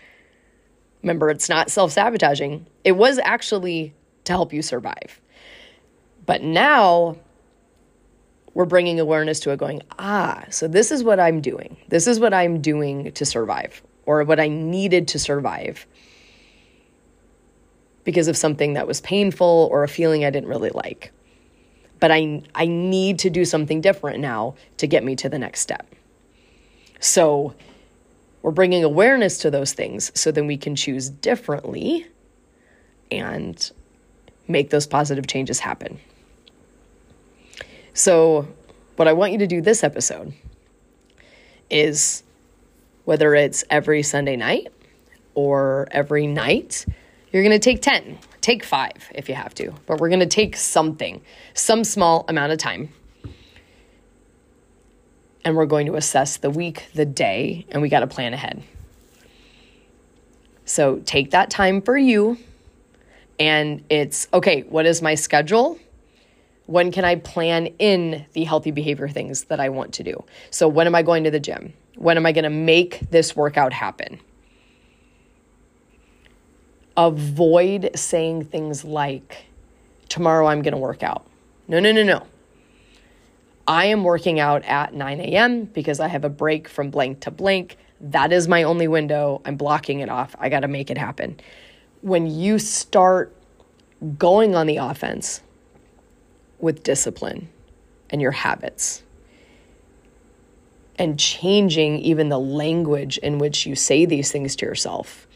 Remember, 1.01 1.32
it's 1.32 1.49
not 1.49 1.71
self 1.71 1.91
sabotaging, 1.91 2.67
it 2.84 2.91
was 2.91 3.17
actually 3.17 3.95
to 4.25 4.34
help 4.34 4.53
you 4.53 4.62
survive. 4.62 5.19
But 6.27 6.43
now 6.43 7.17
we're 8.53 8.65
bringing 8.65 8.99
awareness 8.99 9.39
to 9.39 9.49
it, 9.49 9.58
going, 9.58 9.82
ah, 9.97 10.45
so 10.51 10.67
this 10.67 10.91
is 10.91 11.03
what 11.03 11.19
I'm 11.19 11.41
doing. 11.41 11.75
This 11.88 12.06
is 12.06 12.19
what 12.19 12.32
I'm 12.32 12.62
doing 12.62 13.12
to 13.13 13.25
survive, 13.25 13.82
or 14.06 14.23
what 14.23 14.39
I 14.39 14.49
needed 14.49 15.08
to 15.08 15.19
survive 15.19 15.88
because 18.03 18.27
of 18.27 18.38
something 18.38 18.73
that 18.73 18.86
was 18.86 19.01
painful 19.01 19.67
or 19.71 19.84
a 19.84 19.88
feeling 19.88 20.23
I 20.23 20.29
didn't 20.29 20.49
really 20.49 20.69
like. 20.69 21.12
But 22.04 22.12
I, 22.12 22.42
I 22.54 22.66
need 22.66 23.20
to 23.20 23.30
do 23.30 23.46
something 23.46 23.80
different 23.80 24.20
now 24.20 24.56
to 24.76 24.88
get 24.88 25.06
me 25.06 25.16
to 25.16 25.30
the 25.30 25.39
next 25.39 25.62
step. 25.62 25.88
So 27.00 27.56
we're 28.42 28.52
bringing 28.52 28.84
awareness 28.84 29.38
to 29.38 29.50
those 29.50 29.72
things 29.72 30.12
so 30.13 30.30
then 30.30 30.46
we 30.46 30.58
can 30.58 30.76
choose 30.76 31.10
differently 31.10 32.06
and 33.10 33.72
make 34.50 34.70
those 34.70 34.86
positive 34.86 35.28
changes 35.28 35.60
happen. 35.60 35.98
So, 37.94 38.50
what 38.98 39.08
I 39.08 39.13
want 39.13 39.32
you 39.32 39.38
to 39.38 39.48
do 39.48 39.62
this 39.62 39.82
episode 39.82 40.34
is 41.70 42.22
whether 43.06 43.34
it's 43.34 43.63
every 43.70 44.04
Sunday 44.04 44.36
night 44.36 44.74
or 45.36 45.88
every 45.89 46.28
night, 46.28 46.86
you're 47.32 47.44
going 47.44 47.58
to 47.58 47.60
take 47.60 47.82
10, 47.82 48.20
take 48.43 48.63
five 48.63 49.10
if 49.15 49.29
you 49.29 49.36
have 49.36 49.56
to, 49.56 49.73
but 49.88 49.99
we're 49.99 50.10
going 50.10 50.19
to 50.19 50.25
take 50.25 50.56
something, 50.56 51.21
some 51.53 51.84
small 51.84 52.25
amount 52.27 52.51
of 52.51 52.60
time. 52.60 52.89
And 55.45 55.56
we're 55.56 55.65
going 55.65 55.88
to 55.88 55.95
assess 55.95 56.38
the 56.38 56.49
week, 56.49 56.89
the 56.93 57.06
day, 57.06 57.65
and 57.69 57.82
we 57.82 57.89
got 57.89 58.01
to 58.01 58.08
plan 58.08 58.34
ahead. 58.34 58.63
So 60.65 60.99
take 61.06 61.32
that 61.32 61.49
time 61.49 61.82
for 61.82 61.97
you. 61.97 62.38
And 63.39 63.84
it's 63.89 64.27
okay, 64.34 64.62
what 64.63 64.86
is 64.86 65.01
my 65.01 65.15
schedule? 65.15 65.79
When 66.65 66.91
can 66.91 67.03
I 67.03 67.15
plan 67.15 67.67
in 67.79 68.25
the 68.34 68.43
healthy 68.43 68.71
behavior 68.71 69.10
things 69.10 69.45
that 69.45 69.60
I 69.60 69.69
want 69.69 69.93
to 69.95 70.03
do? 70.03 70.23
So, 70.49 70.67
when 70.67 70.88
am 70.88 70.95
I 70.95 71.01
going 71.01 71.25
to 71.25 71.32
the 71.32 71.39
gym? 71.39 71.73
When 71.95 72.15
am 72.15 72.25
I 72.25 72.32
going 72.32 72.45
to 72.45 72.49
make 72.49 73.01
this 73.10 73.36
workout 73.36 73.73
happen? 73.73 74.19
Avoid 76.95 77.91
saying 77.95 78.45
things 78.45 78.84
like, 78.84 79.45
tomorrow 80.10 80.47
I'm 80.47 80.62
going 80.62 80.73
to 80.73 80.79
work 80.79 81.03
out. 81.03 81.25
No, 81.67 81.79
no, 81.79 81.91
no, 81.91 82.03
no. 82.03 82.25
I 83.67 83.86
am 83.86 84.03
working 84.03 84.39
out 84.39 84.63
at 84.65 84.93
9 84.93 85.21
a.m. 85.21 85.65
because 85.65 85.99
I 85.99 86.08
have 86.08 86.25
a 86.25 86.29
break 86.29 86.67
from 86.67 86.89
blank 86.89 87.21
to 87.21 87.32
blank. 87.32 87.77
That 88.01 88.34
is 88.34 88.47
my 88.47 88.63
only 88.63 88.88
window. 88.88 89.41
I'm 89.45 89.56
blocking 89.56 89.99
it 90.01 90.10
off. 90.10 90.36
I 90.38 90.49
got 90.49 90.62
to 90.62 90.67
make 90.67 90.91
it 90.91 90.97
happen. 90.97 91.39
When 92.01 92.27
you 92.27 92.60
start 92.60 93.34
going 94.17 94.53
on 94.53 94.67
the 94.67 94.77
offense, 94.77 95.41
with 96.63 96.82
discipline 96.82 97.49
and 98.10 98.21
your 98.21 98.32
habits 98.32 99.03
and 100.97 101.19
changing 101.19 101.99
even 101.99 102.29
the 102.29 102.39
language 102.39 103.17
in 103.17 103.38
which 103.38 103.65
you 103.65 103.75
say 103.75 104.06
these 104.06 104.32
things 104.32 104.56
to 104.56 104.65
yourself 104.65 105.27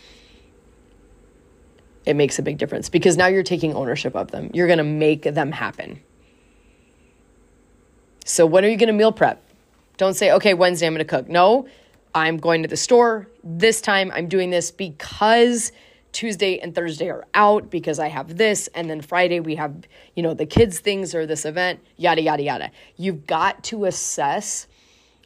it 2.08 2.16
makes 2.16 2.40
a 2.40 2.42
big 2.42 2.58
difference 2.58 2.90
because 2.90 3.18
now 3.18 3.28
you're 3.28 3.44
taking 3.44 3.74
ownership 3.74 4.16
of 4.16 4.32
them 4.32 4.50
you're 4.54 4.68
going 4.68 4.78
to 4.78 4.84
make 4.84 5.24
them 5.24 5.52
happen 5.52 6.02
so 8.26 8.46
when 8.46 8.66
are 8.66 8.70
you 8.70 8.78
going 8.78 8.88
to 8.88 8.94
meal 8.94 9.12
prep 9.12 9.44
don't 9.98 10.16
say 10.16 10.32
okay 10.32 10.54
wednesday 10.54 10.88
i'm 10.88 10.94
going 10.94 11.06
to 11.06 11.10
cook 11.10 11.28
no 11.28 11.68
i'm 12.16 12.38
going 12.38 12.62
to 12.62 12.68
the 12.68 12.78
store 12.78 13.28
this 13.44 13.82
time 13.82 14.12
i'm 14.14 14.28
doing 14.28 14.50
this 14.50 14.72
because 14.72 15.72
Tuesday 16.14 16.58
and 16.58 16.74
Thursday 16.74 17.10
are 17.12 17.28
out 17.36 17.70
because 17.70 18.00
I 18.00 18.08
have 18.08 18.38
this. 18.38 18.68
And 18.74 18.90
then 18.90 19.02
Friday 19.02 19.40
we 19.40 19.54
have, 19.56 19.76
you 20.16 20.24
know, 20.24 20.34
the 20.34 20.48
kids' 20.48 20.80
things 20.80 21.14
or 21.14 21.28
this 21.28 21.46
event, 21.46 21.80
yada, 21.96 22.22
yada, 22.22 22.42
yada. 22.42 22.72
You've 22.96 23.28
got 23.28 23.64
to 23.66 23.86
assess 23.86 24.66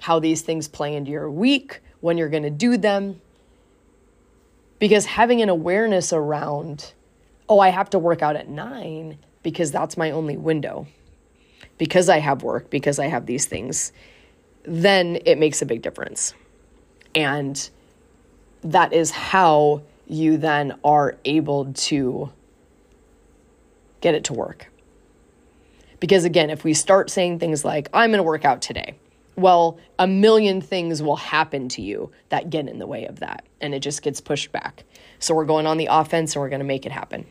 how 0.01 0.19
these 0.19 0.41
things 0.41 0.67
play 0.67 0.95
into 0.95 1.11
your 1.11 1.31
week, 1.31 1.79
when 2.01 2.17
you're 2.17 2.29
going 2.29 2.43
to 2.43 2.49
do 2.49 2.75
them. 2.75 3.21
Because 4.81 5.05
having 5.05 5.43
an 5.43 5.49
awareness 5.49 6.11
around, 6.11 6.93
oh, 7.47 7.59
I 7.59 7.69
have 7.69 7.91
to 7.91 7.99
work 7.99 8.23
out 8.23 8.35
at 8.35 8.49
nine 8.49 9.19
because 9.43 9.71
that's 9.71 9.95
my 9.95 10.09
only 10.09 10.37
window, 10.37 10.87
because 11.77 12.09
I 12.09 12.17
have 12.17 12.41
work, 12.41 12.71
because 12.71 12.97
I 12.97 13.05
have 13.05 13.27
these 13.27 13.45
things, 13.45 13.91
then 14.63 15.19
it 15.23 15.37
makes 15.37 15.61
a 15.61 15.67
big 15.67 15.83
difference. 15.83 16.33
And 17.13 17.69
that 18.63 18.91
is 18.91 19.11
how 19.11 19.83
you 20.07 20.37
then 20.37 20.79
are 20.83 21.15
able 21.25 21.73
to 21.73 22.31
get 24.01 24.15
it 24.15 24.23
to 24.25 24.33
work. 24.33 24.71
Because 25.99 26.25
again, 26.25 26.49
if 26.49 26.63
we 26.63 26.73
start 26.73 27.11
saying 27.11 27.37
things 27.37 27.63
like, 27.63 27.87
I'm 27.93 28.09
going 28.09 28.17
to 28.17 28.23
work 28.23 28.45
out 28.45 28.63
today, 28.63 28.95
well, 29.35 29.79
a 29.97 30.07
million 30.07 30.61
things 30.61 31.01
will 31.01 31.15
happen 31.15 31.69
to 31.69 31.81
you 31.81 32.11
that 32.29 32.49
get 32.49 32.67
in 32.67 32.79
the 32.79 32.87
way 32.87 33.05
of 33.05 33.19
that. 33.19 33.45
And 33.59 33.73
it 33.73 33.79
just 33.79 34.01
gets 34.01 34.21
pushed 34.21 34.51
back. 34.51 34.83
So 35.19 35.33
we're 35.33 35.45
going 35.45 35.67
on 35.67 35.77
the 35.77 35.87
offense 35.89 36.35
and 36.35 36.41
we're 36.41 36.49
going 36.49 36.59
to 36.59 36.65
make 36.65 36.85
it 36.85 36.91
happen. 36.91 37.25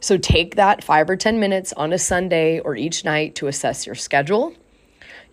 So 0.00 0.16
take 0.16 0.56
that 0.56 0.84
five 0.84 1.10
or 1.10 1.16
10 1.16 1.40
minutes 1.40 1.72
on 1.72 1.92
a 1.92 1.98
Sunday 1.98 2.60
or 2.60 2.76
each 2.76 3.04
night 3.04 3.34
to 3.36 3.48
assess 3.48 3.86
your 3.86 3.94
schedule. 3.94 4.54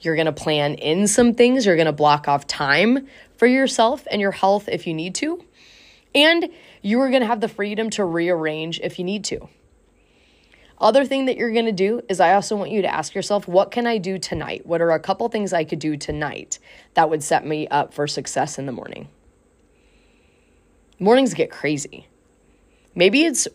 You're 0.01 0.15
going 0.15 0.25
to 0.25 0.33
plan 0.33 0.75
in 0.75 1.07
some 1.07 1.33
things. 1.33 1.65
You're 1.65 1.75
going 1.75 1.85
to 1.85 1.91
block 1.91 2.27
off 2.27 2.47
time 2.47 3.07
for 3.37 3.45
yourself 3.45 4.07
and 4.11 4.19
your 4.21 4.31
health 4.31 4.67
if 4.67 4.87
you 4.87 4.93
need 4.93 5.15
to. 5.15 5.43
And 6.13 6.49
you 6.81 6.99
are 7.01 7.09
going 7.09 7.21
to 7.21 7.27
have 7.27 7.41
the 7.41 7.47
freedom 7.47 7.89
to 7.91 8.05
rearrange 8.05 8.79
if 8.81 8.99
you 8.99 9.05
need 9.05 9.23
to. 9.25 9.49
Other 10.79 11.05
thing 11.05 11.25
that 11.25 11.37
you're 11.37 11.53
going 11.53 11.65
to 11.65 11.71
do 11.71 12.01
is 12.09 12.19
I 12.19 12.33
also 12.33 12.55
want 12.55 12.71
you 12.71 12.81
to 12.81 12.93
ask 12.93 13.15
yourself, 13.15 13.47
what 13.47 13.71
can 13.71 13.87
I 13.87 13.97
do 13.97 14.17
tonight? 14.17 14.65
What 14.65 14.81
are 14.81 14.91
a 14.91 14.99
couple 14.99 15.27
things 15.29 15.53
I 15.53 15.63
could 15.63 15.79
do 15.79 15.95
tonight 15.95 16.59
that 16.95 17.09
would 17.09 17.23
set 17.23 17.45
me 17.45 17.67
up 17.69 17.93
for 17.93 18.07
success 18.07 18.59
in 18.59 18.65
the 18.65 18.71
morning? 18.71 19.07
Mornings 20.99 21.33
get 21.33 21.49
crazy. 21.49 22.07
Maybe 22.93 23.23
it's 23.23 23.47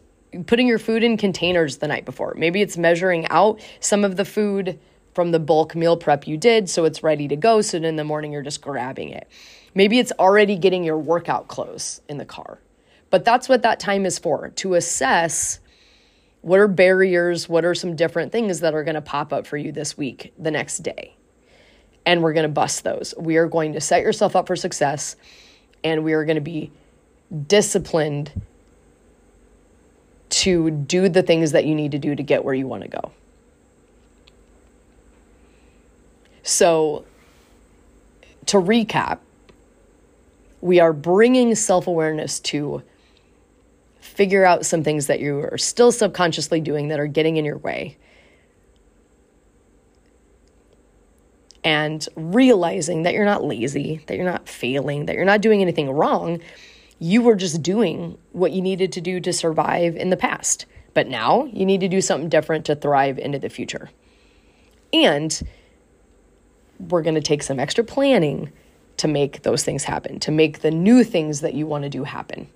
putting 0.47 0.67
your 0.67 0.79
food 0.79 1.03
in 1.03 1.17
containers 1.17 1.79
the 1.79 1.89
night 1.89 2.05
before. 2.05 2.35
Maybe 2.37 2.63
it's 2.63 2.79
measuring 2.79 3.27
out 3.29 3.61
some 3.81 4.05
of 4.05 4.17
the 4.17 4.25
food 4.25 4.79
from 5.15 5.33
the 5.33 5.41
bulk 5.41 5.75
meal 5.75 5.97
prep 5.97 6.27
you 6.27 6.37
did 6.37 6.71
so 6.71 6.85
it's 6.85 7.03
ready 7.03 7.29
to 7.29 7.37
go. 7.37 7.61
So 7.61 7.79
in 7.79 7.97
the 7.97 8.05
morning 8.05 8.33
you're 8.33 8.43
just 8.43 8.63
grabbing 8.63 9.11
it. 9.11 9.29
Maybe 9.75 9.99
it's 9.99 10.13
already 10.19 10.57
getting 10.57 10.85
your 10.85 10.99
workout 10.99 11.49
clothes 11.49 12.01
in 12.09 12.19
the 12.19 12.25
car. 12.25 12.59
But 13.11 13.25
that's 13.25 13.49
what 13.49 13.63
that 13.63 13.81
time 13.81 14.07
is 14.07 14.19
for 14.19 14.51
to 14.51 14.75
assess 14.75 15.61
what 16.43 16.59
are 16.59 16.69
barriers, 16.69 17.49
what 17.49 17.65
are 17.65 17.75
some 17.75 17.97
different 17.97 18.33
things 18.33 18.61
that 18.61 18.75
are 18.75 18.85
going 18.85 18.95
to 18.95 19.01
pop 19.01 19.33
up 19.33 19.47
for 19.47 19.57
you 19.57 19.73
this 19.73 19.97
week, 19.99 20.33
the 20.39 20.51
next 20.51 20.79
day. 20.79 21.15
And 22.07 22.23
we're 22.23 22.33
going 22.33 22.45
to 22.45 22.49
bust 22.49 22.83
those. 22.83 23.15
We 23.19 23.37
are 23.37 23.47
going 23.47 23.75
to 23.75 23.81
set 23.81 24.03
yourself 24.03 24.35
up 24.35 24.47
for 24.47 24.57
success 24.57 25.17
and 25.85 26.05
we 26.05 26.13
are 26.13 26.25
going 26.25 26.37
to 26.37 26.41
be 26.41 26.71
disciplined 27.47 28.33
to 30.31 30.71
do 30.71 31.09
the 31.09 31.23
things 31.23 31.53
that 31.53 31.65
you 31.65 31.75
need 31.75 31.93
to 31.93 31.99
do 31.99 32.15
to 32.15 32.23
get 32.23 32.45
where 32.45 32.55
you 32.55 32.67
want 32.67 32.83
to 32.83 32.89
go. 32.89 33.13
So, 36.43 37.05
to 38.47 38.57
recap, 38.57 39.19
we 40.61 40.81
are 40.81 40.93
bringing 40.93 41.55
self 41.55 41.87
awareness 41.87 42.41
to 42.41 42.83
figure 44.01 44.45
out 44.45 44.67
some 44.67 44.83
things 44.83 45.07
that 45.07 45.21
you 45.21 45.39
are 45.41 45.59
still 45.59 45.93
subconsciously 45.93 46.61
doing 46.61 46.89
that 46.89 46.99
are 46.99 47.07
getting 47.07 47.37
in 47.37 47.45
your 47.45 47.59
way. 47.59 47.97
And 51.63 52.07
realizing 52.17 53.03
that 53.03 53.13
you're 53.13 53.27
not 53.27 53.45
lazy, 53.45 54.03
that 54.07 54.17
you're 54.17 54.25
not 54.25 54.49
failing, 54.49 55.07
that 55.07 55.15
you're 55.15 55.25
not 55.25 55.43
doing 55.43 55.61
anything 55.61 55.91
wrong. 55.91 56.41
You 56.99 57.23
were 57.23 57.35
just 57.35 57.63
doing 57.63 58.17
what 58.33 58.53
you 58.53 58.63
needed 58.63 58.93
to 58.93 59.01
do 59.01 59.21
to 59.21 59.33
survive 59.33 59.97
in 59.97 60.11
the 60.11 60.17
past. 60.17 60.65
But 60.95 61.07
now 61.07 61.45
you 61.53 61.67
need 61.67 61.81
to 61.81 61.89
do 61.89 62.01
something 62.01 62.31
different 62.31 62.65
to 62.67 62.75
thrive 62.75 63.19
into 63.19 63.39
the 63.39 63.51
future. 63.51 63.91
And 64.93 65.41
we're 66.79 67.03
going 67.03 67.15
to 67.15 67.21
take 67.21 67.43
some 67.43 67.61
extra 67.61 67.85
planning 67.85 68.51
to 68.97 69.09
make 69.09 69.43
those 69.43 69.63
things 69.63 69.85
happen, 69.85 70.19
to 70.21 70.31
make 70.31 70.61
the 70.61 70.71
new 70.71 71.05
things 71.05 71.43
that 71.43 71.55
you 71.55 71.67
want 71.67 71.85
to 71.85 71.91
do 71.91 72.05
happen. 72.05 72.49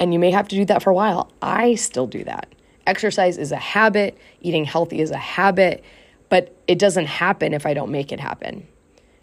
And 0.00 0.12
you 0.12 0.18
may 0.18 0.30
have 0.30 0.48
to 0.48 0.56
do 0.56 0.64
that 0.66 0.82
for 0.82 0.90
a 0.90 0.94
while. 0.94 1.32
I 1.42 1.74
still 1.74 2.06
do 2.06 2.24
that. 2.24 2.54
Exercise 2.86 3.36
is 3.36 3.52
a 3.52 3.56
habit, 3.56 4.16
eating 4.40 4.64
healthy 4.64 5.00
is 5.00 5.10
a 5.10 5.18
habit, 5.18 5.84
but 6.28 6.54
it 6.66 6.78
doesn't 6.78 7.06
happen 7.06 7.52
if 7.52 7.66
I 7.66 7.74
don't 7.74 7.90
make 7.90 8.12
it 8.12 8.20
happen. 8.20 8.66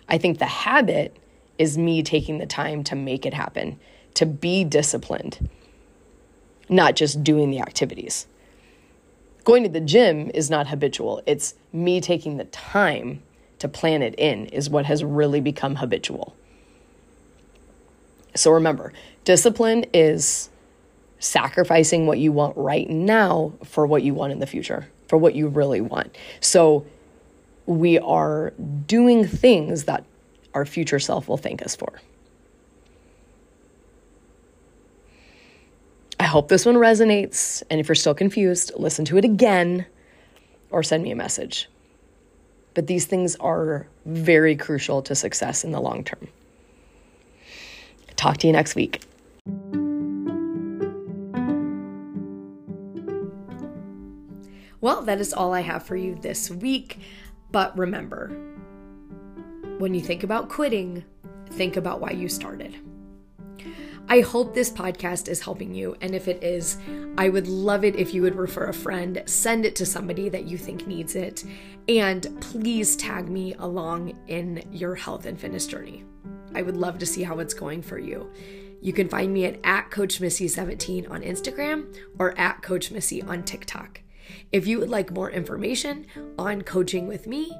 I 0.08 0.18
think 0.18 0.40
the 0.40 0.46
habit 0.46 1.18
is 1.58 1.78
me 1.78 2.04
taking 2.04 2.38
the 2.38 2.46
time 2.46 2.84
to 2.86 2.96
make 2.96 3.26
it 3.26 3.34
happen, 3.34 3.80
to 4.16 4.26
be 4.26 4.64
disciplined, 4.64 5.50
not 6.70 6.96
just 6.96 7.24
doing 7.24 7.50
the 7.50 7.60
activities. 7.60 8.28
Going 9.44 9.64
to 9.64 9.70
the 9.70 9.80
gym 9.80 10.32
is 10.34 10.50
not 10.50 10.68
habitual, 10.68 11.22
it's 11.26 11.56
me 11.72 12.02
taking 12.02 12.38
the 12.38 12.46
time 12.46 13.22
to 13.60 13.68
plan 13.68 14.02
it 14.02 14.16
in 14.18 14.48
is 14.48 14.70
what 14.70 14.86
has 14.86 15.04
really 15.04 15.40
become 15.40 15.76
habitual. 15.76 16.36
So 18.36 18.52
remember, 18.52 18.92
discipline 19.24 19.86
is 19.94 20.50
sacrificing 21.20 22.08
what 22.08 22.20
you 22.20 22.32
want 22.32 22.56
right 22.58 22.90
now 22.90 23.54
for 23.64 23.88
what 23.88 24.04
you 24.04 24.14
want 24.14 24.32
in 24.32 24.40
the 24.40 24.48
future, 24.48 24.88
for 25.08 25.18
what 25.18 25.36
you 25.36 25.48
really 25.48 25.82
want. 25.82 26.16
So 26.40 26.86
we 27.66 27.98
are 28.00 28.52
doing 28.86 29.26
things 29.26 29.86
that 29.86 30.06
our 30.54 30.66
future 30.66 31.00
self 31.00 31.28
will 31.28 31.38
thank 31.38 31.62
us 31.62 31.76
for. 31.76 32.00
I 36.20 36.24
hope 36.26 36.48
this 36.48 36.66
one 36.66 36.76
resonates. 36.76 37.62
And 37.70 37.80
if 37.80 37.88
you're 37.88 37.96
still 37.96 38.16
confused, 38.16 38.72
listen 38.78 39.06
to 39.06 39.18
it 39.18 39.26
again 39.26 39.86
or 40.72 40.82
send 40.82 41.04
me 41.04 41.12
a 41.12 41.16
message. 41.16 41.70
But 42.74 42.88
these 42.88 43.06
things 43.06 43.36
are 43.38 43.88
very 44.06 44.56
crucial 44.56 45.02
to 45.04 45.16
success 45.16 45.64
in 45.64 45.72
the 45.72 45.80
long 45.80 46.04
term. 46.04 46.28
Talk 48.16 48.38
to 48.38 48.48
you 48.48 48.54
next 48.54 48.76
week. 48.76 49.02
Well, 54.86 55.02
that 55.02 55.20
is 55.20 55.34
all 55.34 55.52
I 55.52 55.62
have 55.62 55.82
for 55.82 55.96
you 55.96 56.14
this 56.14 56.52
week. 56.52 57.00
But 57.52 57.76
remember, 57.76 58.28
when 59.80 59.96
you 59.96 60.02
think 60.02 60.22
about 60.22 60.48
quitting, 60.48 61.04
think 61.54 61.76
about 61.76 62.02
why 62.02 62.12
you 62.12 62.30
started. 62.30 62.76
I 64.08 64.20
hope 64.20 64.54
this 64.54 64.70
podcast 64.70 65.28
is 65.28 65.42
helping 65.42 65.74
you. 65.74 65.96
And 66.02 66.14
if 66.14 66.28
it 66.28 66.44
is, 66.44 66.78
I 67.18 67.30
would 67.30 67.48
love 67.48 67.84
it 67.84 67.96
if 67.96 68.14
you 68.14 68.22
would 68.22 68.36
refer 68.36 68.66
a 68.66 68.74
friend, 68.76 69.24
send 69.26 69.66
it 69.66 69.76
to 69.78 69.88
somebody 69.88 70.30
that 70.30 70.46
you 70.46 70.56
think 70.56 70.86
needs 70.86 71.16
it, 71.16 71.44
and 71.90 72.40
please 72.40 72.96
tag 72.96 73.28
me 73.28 73.56
along 73.56 74.16
in 74.28 74.64
your 74.72 74.94
health 74.94 75.26
and 75.26 75.40
fitness 75.40 75.66
journey. 75.66 76.04
I 76.54 76.62
would 76.62 76.78
love 76.78 77.00
to 77.00 77.08
see 77.08 77.24
how 77.24 77.40
it's 77.40 77.56
going 77.56 77.82
for 77.82 77.98
you. 77.98 78.32
You 78.84 78.94
can 78.94 79.10
find 79.10 79.34
me 79.34 79.46
at, 79.46 79.60
at 79.64 79.90
Coach 79.90 80.22
Missy17 80.22 81.10
on 81.10 81.24
Instagram 81.24 81.92
or 82.20 82.38
at 82.38 82.62
Coach 82.62 82.92
Missy 82.92 83.24
on 83.24 83.42
TikTok. 83.42 84.02
If 84.52 84.68
you 84.68 84.80
would 84.80 84.90
like 84.90 85.12
more 85.12 85.30
information 85.30 86.08
on 86.38 86.62
coaching 86.62 87.08
with 87.08 87.28
me 87.28 87.52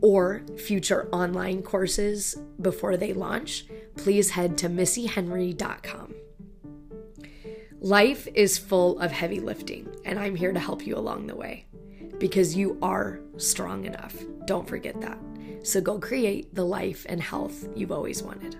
or 0.00 0.42
future 0.58 1.08
online 1.12 1.62
courses 1.62 2.36
before 2.60 2.96
they 2.96 3.12
launch, 3.12 3.66
please 3.96 4.30
head 4.30 4.58
to 4.58 4.68
missyhenry.com. 4.68 6.14
Life 7.80 8.26
is 8.34 8.58
full 8.58 8.98
of 9.00 9.12
heavy 9.12 9.40
lifting, 9.40 9.88
and 10.04 10.18
I'm 10.18 10.34
here 10.34 10.52
to 10.52 10.58
help 10.58 10.86
you 10.86 10.96
along 10.96 11.26
the 11.26 11.36
way 11.36 11.66
because 12.18 12.56
you 12.56 12.78
are 12.82 13.20
strong 13.36 13.84
enough. 13.84 14.16
Don't 14.46 14.66
forget 14.66 15.00
that. 15.00 15.18
So 15.62 15.80
go 15.80 15.98
create 15.98 16.54
the 16.54 16.64
life 16.64 17.04
and 17.08 17.20
health 17.20 17.68
you've 17.74 17.92
always 17.92 18.22
wanted. 18.22 18.56